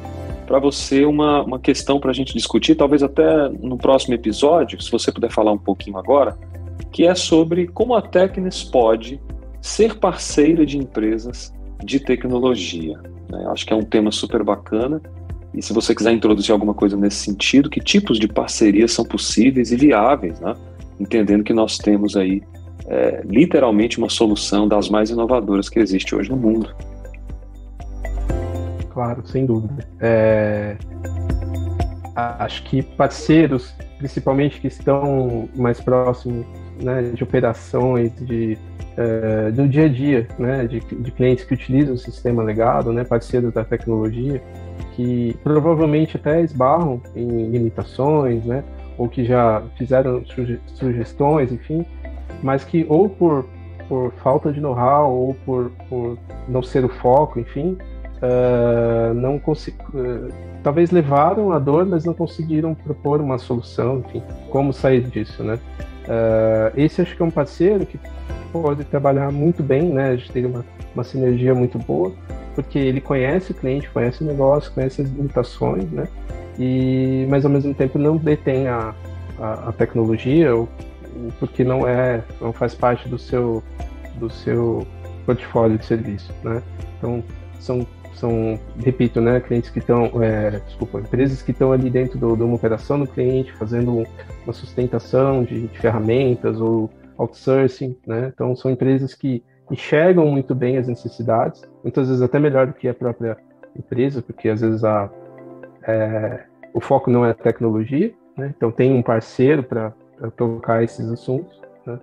para 0.47 0.57
você 0.57 1.03
uma, 1.03 1.43
uma 1.43 1.59
questão 1.59 1.99
para 1.99 2.11
a 2.11 2.13
gente 2.13 2.33
discutir, 2.33 2.75
talvez 2.75 3.03
até 3.03 3.49
no 3.49 3.77
próximo 3.77 4.13
episódio, 4.13 4.81
se 4.81 4.89
você 4.89 5.11
puder 5.11 5.29
falar 5.29 5.51
um 5.51 5.57
pouquinho 5.57 5.97
agora, 5.97 6.37
que 6.93 7.05
é 7.05 7.13
sobre 7.13 7.67
como 7.67 7.93
a 7.93 8.01
Tecnis 8.01 8.63
pode 8.63 9.19
ser 9.61 9.99
parceira 9.99 10.65
de 10.65 10.77
empresas 10.77 11.53
de 11.83 11.99
tecnologia. 11.99 12.97
Né? 13.29 13.45
Acho 13.51 13.65
que 13.65 13.73
é 13.73 13.75
um 13.75 13.83
tema 13.83 14.13
super 14.13 14.45
bacana. 14.45 15.01
E 15.53 15.61
se 15.61 15.73
você 15.73 15.95
quiser 15.95 16.11
introduzir 16.11 16.51
alguma 16.51 16.73
coisa 16.73 16.95
nesse 16.95 17.17
sentido, 17.17 17.69
que 17.69 17.79
tipos 17.79 18.19
de 18.19 18.27
parcerias 18.27 18.91
são 18.91 19.03
possíveis 19.03 19.71
e 19.71 19.75
viáveis, 19.75 20.39
né? 20.39 20.55
entendendo 20.99 21.43
que 21.43 21.53
nós 21.53 21.77
temos 21.77 22.15
aí 22.15 22.41
é, 22.87 23.23
literalmente 23.25 23.97
uma 23.97 24.09
solução 24.09 24.67
das 24.67 24.89
mais 24.89 25.09
inovadoras 25.09 25.69
que 25.69 25.79
existe 25.79 26.15
hoje 26.15 26.29
no 26.29 26.37
mundo 26.37 26.73
claro, 28.99 29.25
sem 29.25 29.45
dúvida. 29.45 29.87
É, 30.01 30.75
acho 32.13 32.63
que 32.63 32.81
parceiros, 32.83 33.73
principalmente 33.97 34.59
que 34.59 34.67
estão 34.67 35.47
mais 35.55 35.79
próximos 35.79 36.45
né, 36.83 37.03
de 37.03 37.23
operações, 37.23 38.13
de, 38.19 38.57
é, 38.99 39.49
do 39.51 39.65
dia 39.65 39.85
a 39.85 39.87
dia, 39.87 40.27
né, 40.37 40.67
de, 40.67 40.81
de, 40.81 41.11
clientes 41.11 41.45
que 41.45 41.53
utilizam 41.53 41.95
o 41.95 41.97
sistema 41.97 42.43
legado, 42.43 42.91
né, 42.91 43.05
parceiros 43.05 43.53
da 43.53 43.63
tecnologia, 43.63 44.43
que 44.93 45.37
provavelmente 45.41 46.17
até 46.17 46.41
esbarram 46.41 47.01
em 47.15 47.49
limitações, 47.49 48.43
né, 48.43 48.61
ou 48.97 49.07
que 49.07 49.23
já 49.23 49.63
fizeram 49.77 50.25
suge 50.25 50.59
sugestões, 50.65 51.49
enfim, 51.53 51.85
mas 52.43 52.65
que 52.65 52.85
ou 52.89 53.07
por, 53.07 53.45
por 53.87 54.11
falta 54.21 54.51
de 54.51 54.59
know-how 54.59 55.09
ou 55.09 55.33
por, 55.45 55.71
por 55.87 56.17
não 56.49 56.61
ser 56.61 56.83
o 56.83 56.89
foco, 56.89 57.39
enfim, 57.39 57.77
uh, 58.21 59.13
não. 59.13 59.37
Uh, 59.37 60.27
talvez 60.61 60.91
levaram 60.91 61.53
a 61.53 61.59
dor, 61.59 61.85
mas 61.85 62.03
não 62.03 62.13
conseguiram 62.13 62.75
propor 62.75 63.21
uma 63.21 63.37
solução, 63.37 64.03
enfim, 64.05 64.21
como 64.49 64.73
sair 64.73 65.03
disso, 65.03 65.41
né? 65.41 65.57
Uh, 66.03 66.73
esse 66.75 67.01
acho 67.01 67.15
que 67.15 67.21
é 67.21 67.25
um 67.25 67.31
parceiro 67.31 67.85
que 67.85 67.97
pode 68.51 68.83
trabalhar 68.85 69.31
muito 69.31 69.63
bem, 69.63 69.89
né? 69.89 70.09
A 70.11 70.15
gente 70.15 70.31
tem 70.31 70.45
uma, 70.45 70.65
uma 70.93 71.03
sinergia 71.03 71.53
muito 71.53 71.77
boa, 71.79 72.11
porque 72.55 72.77
ele 72.77 73.01
conhece 73.01 73.51
o 73.51 73.55
cliente, 73.55 73.89
conhece 73.89 74.23
o 74.23 74.27
negócio, 74.27 74.71
conhece 74.71 75.01
as 75.01 75.09
limitações, 75.09 75.89
né? 75.91 76.07
E, 76.57 77.25
mas 77.29 77.45
ao 77.45 77.51
mesmo 77.51 77.73
tempo 77.73 77.97
não 77.97 78.17
detém 78.17 78.67
a, 78.67 78.93
a, 79.39 79.69
a 79.69 79.71
tecnologia, 79.71 80.49
porque 81.39 81.63
não 81.63 81.87
é, 81.87 82.21
não 82.41 82.51
faz 82.51 82.75
parte 82.75 83.07
do 83.07 83.17
seu 83.17 83.63
do 84.15 84.29
seu 84.29 84.85
portfólio 85.25 85.77
de 85.77 85.85
serviço, 85.85 86.33
né? 86.43 86.61
Então 86.97 87.23
são 87.59 87.87
são, 88.19 88.59
repito, 88.83 89.21
né, 89.21 89.39
clientes 89.39 89.69
que 89.69 89.79
estão, 89.79 90.11
é, 90.21 90.59
desculpa, 90.67 90.99
empresas 90.99 91.41
que 91.41 91.51
estão 91.51 91.71
ali 91.71 91.89
dentro 91.89 92.19
de 92.19 92.43
uma 92.43 92.55
operação 92.55 92.99
do 92.99 93.07
cliente, 93.07 93.53
fazendo 93.53 94.05
uma 94.43 94.53
sustentação 94.53 95.43
de, 95.43 95.67
de, 95.67 95.79
ferramentas 95.79 96.59
ou 96.59 96.89
outsourcing, 97.19 97.95
né? 98.07 98.31
Então 98.33 98.55
são 98.55 98.71
empresas 98.71 99.13
que 99.13 99.43
enxergam 99.69 100.25
muito 100.25 100.55
bem 100.55 100.77
as 100.77 100.87
necessidades, 100.87 101.61
muitas 101.83 102.07
vezes 102.07 102.23
até 102.23 102.39
melhor 102.39 102.65
do 102.65 102.73
que 102.73 102.87
a 102.87 102.93
própria 102.93 103.37
empresa, 103.77 104.21
porque 104.21 104.49
às 104.49 104.61
vezes 104.61 104.83
a, 104.83 105.09
é, 105.83 106.45
o 106.73 106.81
foco 106.81 107.11
não 107.11 107.25
é 107.25 107.31
a 107.31 107.35
tecnologia, 107.35 108.11
né? 108.35 108.53
Então 108.55 108.71
tem 108.71 108.93
um 108.93 109.03
parceiro 109.03 109.61
para 109.61 109.93
tocar 110.35 110.83
esses 110.83 111.07
assuntos, 111.11 111.61
né? 111.85 111.99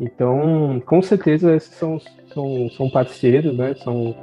Então, 0.00 0.80
com 0.86 1.02
certeza 1.02 1.54
esses 1.54 1.74
são, 1.74 1.98
são, 2.32 2.70
são 2.70 2.88
parceiros, 2.88 3.56
né? 3.56 3.74
São 3.74 4.14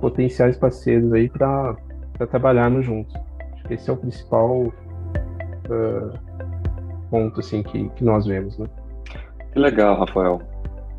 potenciais 0.00 0.56
parceiros 0.56 1.12
aí 1.12 1.28
para 1.28 1.76
trabalharmos 2.30 2.84
juntos. 2.84 3.14
Acho 3.54 3.64
que 3.64 3.74
esse 3.74 3.90
é 3.90 3.92
o 3.92 3.96
principal 3.96 4.62
uh, 4.62 6.18
ponto 7.10 7.40
assim 7.40 7.62
que, 7.62 7.88
que 7.90 8.04
nós 8.04 8.26
vemos, 8.26 8.58
né? 8.58 8.66
Que 9.56 9.60
legal, 9.60 9.98
Rafael. 9.98 10.42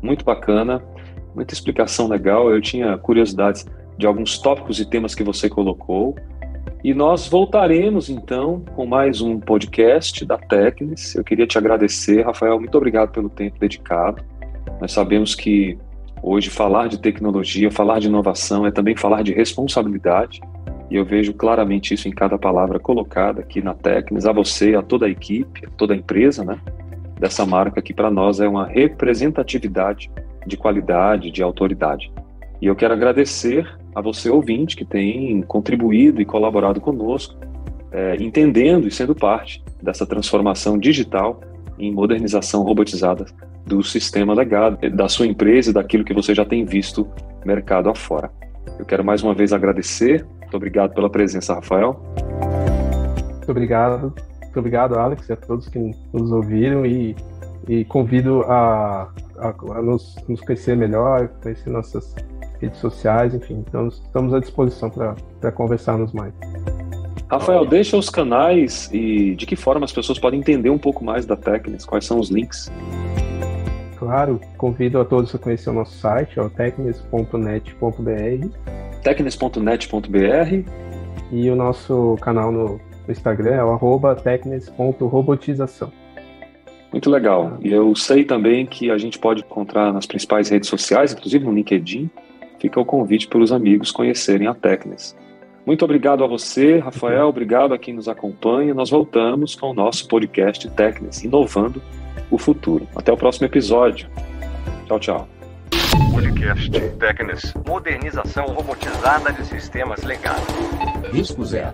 Muito 0.02 0.24
bacana, 0.24 0.82
muita 1.32 1.54
explicação 1.54 2.08
legal. 2.08 2.50
Eu 2.50 2.60
tinha 2.60 2.98
curiosidades 2.98 3.64
de 3.96 4.04
alguns 4.04 4.36
tópicos 4.36 4.80
e 4.80 4.84
temas 4.84 5.14
que 5.14 5.22
você 5.22 5.48
colocou. 5.48 6.16
E 6.82 6.92
nós 6.92 7.28
voltaremos 7.28 8.10
então 8.10 8.64
com 8.74 8.84
mais 8.84 9.20
um 9.20 9.38
podcast 9.38 10.24
da 10.24 10.36
Tecnis. 10.36 11.14
Eu 11.14 11.22
queria 11.22 11.46
te 11.46 11.56
agradecer, 11.56 12.26
Rafael. 12.26 12.58
Muito 12.58 12.76
obrigado 12.76 13.12
pelo 13.12 13.28
tempo 13.28 13.60
dedicado. 13.60 14.24
Nós 14.80 14.90
sabemos 14.90 15.36
que 15.36 15.78
Hoje, 16.20 16.50
falar 16.50 16.88
de 16.88 16.98
tecnologia, 16.98 17.70
falar 17.70 18.00
de 18.00 18.08
inovação 18.08 18.66
é 18.66 18.72
também 18.72 18.96
falar 18.96 19.22
de 19.22 19.32
responsabilidade. 19.32 20.40
E 20.90 20.96
eu 20.96 21.04
vejo 21.04 21.32
claramente 21.32 21.94
isso 21.94 22.08
em 22.08 22.10
cada 22.10 22.36
palavra 22.36 22.80
colocada 22.80 23.40
aqui 23.40 23.62
na 23.62 23.72
Tecnis, 23.72 24.26
a 24.26 24.32
você, 24.32 24.74
a 24.74 24.82
toda 24.82 25.06
a 25.06 25.08
equipe, 25.08 25.64
a 25.64 25.70
toda 25.76 25.94
a 25.94 25.96
empresa, 25.96 26.44
né? 26.44 26.58
Dessa 27.18 27.44
marca 27.44 27.82
que 27.82 27.92
para 27.92 28.10
nós 28.10 28.40
é 28.40 28.48
uma 28.48 28.66
representatividade 28.66 30.10
de 30.46 30.56
qualidade, 30.56 31.30
de 31.30 31.42
autoridade. 31.42 32.12
E 32.60 32.66
eu 32.66 32.74
quero 32.74 32.94
agradecer 32.94 33.68
a 33.94 34.00
você, 34.00 34.30
ouvinte, 34.30 34.76
que 34.76 34.84
tem 34.84 35.42
contribuído 35.42 36.20
e 36.20 36.24
colaborado 36.24 36.80
conosco, 36.80 37.36
é, 37.90 38.16
entendendo 38.20 38.86
e 38.86 38.90
sendo 38.90 39.14
parte 39.14 39.62
dessa 39.82 40.06
transformação 40.06 40.78
digital 40.78 41.40
em 41.78 41.92
modernização 41.92 42.62
robotizada 42.62 43.26
do 43.66 43.82
sistema 43.82 44.34
legado, 44.34 44.78
da 44.90 45.08
sua 45.08 45.26
empresa 45.26 45.70
e 45.70 45.72
daquilo 45.72 46.04
que 46.04 46.14
você 46.14 46.34
já 46.34 46.44
tem 46.44 46.64
visto 46.64 47.08
mercado 47.44 47.88
afora. 47.88 48.30
Eu 48.78 48.84
quero 48.84 49.04
mais 49.04 49.22
uma 49.22 49.34
vez 49.34 49.52
agradecer. 49.52 50.26
Muito 50.40 50.56
obrigado 50.56 50.94
pela 50.94 51.10
presença, 51.10 51.54
Rafael. 51.54 52.00
Muito 53.36 53.50
obrigado. 53.50 54.14
Muito 54.48 54.60
obrigado, 54.60 54.98
Alex, 54.98 55.28
e 55.28 55.32
a 55.34 55.36
todos 55.36 55.68
que 55.68 55.78
nos 55.78 56.32
ouviram 56.32 56.86
e, 56.86 57.14
e 57.68 57.84
convido 57.84 58.42
a, 58.44 59.10
a, 59.36 59.48
a 59.48 59.82
nos, 59.82 60.16
nos, 60.26 60.40
conhecer 60.40 60.74
melhor, 60.74 61.28
conhecer 61.42 61.68
nossas 61.68 62.14
redes 62.58 62.80
sociais, 62.80 63.34
enfim. 63.34 63.62
Então, 63.68 63.88
estamos 63.88 64.32
à 64.32 64.40
disposição 64.40 64.90
para 64.90 65.52
conversarmos 65.52 66.14
mais. 66.14 66.32
Rafael, 67.30 67.66
deixa 67.66 67.94
os 67.94 68.08
canais 68.08 68.88
e 68.90 69.34
de 69.34 69.44
que 69.44 69.54
forma 69.54 69.84
as 69.84 69.92
pessoas 69.92 70.18
podem 70.18 70.40
entender 70.40 70.70
um 70.70 70.78
pouco 70.78 71.04
mais 71.04 71.26
da 71.26 71.36
Tecnis, 71.36 71.84
quais 71.84 72.06
são 72.06 72.18
os 72.18 72.30
links? 72.30 72.72
Claro, 73.98 74.40
convido 74.56 74.98
a 74.98 75.04
todos 75.04 75.34
a 75.34 75.38
conhecer 75.38 75.68
o 75.68 75.74
nosso 75.74 75.94
site, 75.98 76.40
é 76.40 76.48
tecnis.net.br. 76.48 77.68
tecnis.net.br 79.02 80.70
E 81.30 81.50
o 81.50 81.56
nosso 81.56 82.16
canal 82.22 82.50
no 82.50 82.87
Instagram 83.12 83.54
é 83.54 83.64
o 83.64 83.70
arroba 83.70 84.14
tecnis.robotização. 84.14 85.92
Muito 86.90 87.10
legal. 87.10 87.58
E 87.60 87.70
eu 87.70 87.94
sei 87.94 88.24
também 88.24 88.64
que 88.64 88.90
a 88.90 88.98
gente 88.98 89.18
pode 89.18 89.42
encontrar 89.42 89.92
nas 89.92 90.06
principais 90.06 90.48
redes 90.48 90.68
sociais, 90.68 91.12
inclusive 91.12 91.44
no 91.44 91.52
LinkedIn. 91.52 92.10
Fica 92.58 92.80
o 92.80 92.84
convite 92.84 93.28
para 93.28 93.38
os 93.38 93.52
amigos 93.52 93.90
conhecerem 93.90 94.46
a 94.46 94.54
Tecnis. 94.54 95.16
Muito 95.64 95.84
obrigado 95.84 96.24
a 96.24 96.26
você, 96.26 96.78
Rafael. 96.78 97.28
Obrigado 97.28 97.74
a 97.74 97.78
quem 97.78 97.92
nos 97.92 98.08
acompanha. 98.08 98.72
Nós 98.72 98.88
voltamos 98.88 99.54
com 99.54 99.70
o 99.70 99.74
nosso 99.74 100.08
podcast 100.08 100.68
Tecnis, 100.70 101.22
inovando 101.22 101.82
o 102.30 102.38
futuro. 102.38 102.88
Até 102.96 103.12
o 103.12 103.16
próximo 103.16 103.46
episódio. 103.46 104.08
Tchau, 104.86 104.98
tchau. 104.98 105.28
Podcast 106.10 106.70
Tecnis. 106.98 107.54
Modernização 107.66 108.46
robotizada 108.46 109.30
de 109.30 109.44
sistemas 109.44 110.02
legais. 110.04 110.42
Risco 111.12 111.44
zero. 111.44 111.72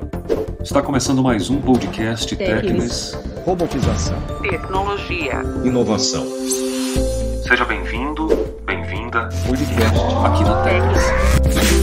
Está 0.63 0.81
começando 0.81 1.23
mais 1.23 1.51
um 1.51 1.61
podcast 1.61 2.35
Tecnis. 2.37 3.19
Robotização. 3.45 4.21
Tecnologia. 4.43 5.43
Inovação. 5.65 6.25
Seja 7.47 7.65
bem-vindo, 7.65 8.29
bem-vinda 8.65 9.29
Podcast 9.47 9.99
aqui 10.25 10.45
na 10.45 10.63
Terra. 10.63 11.74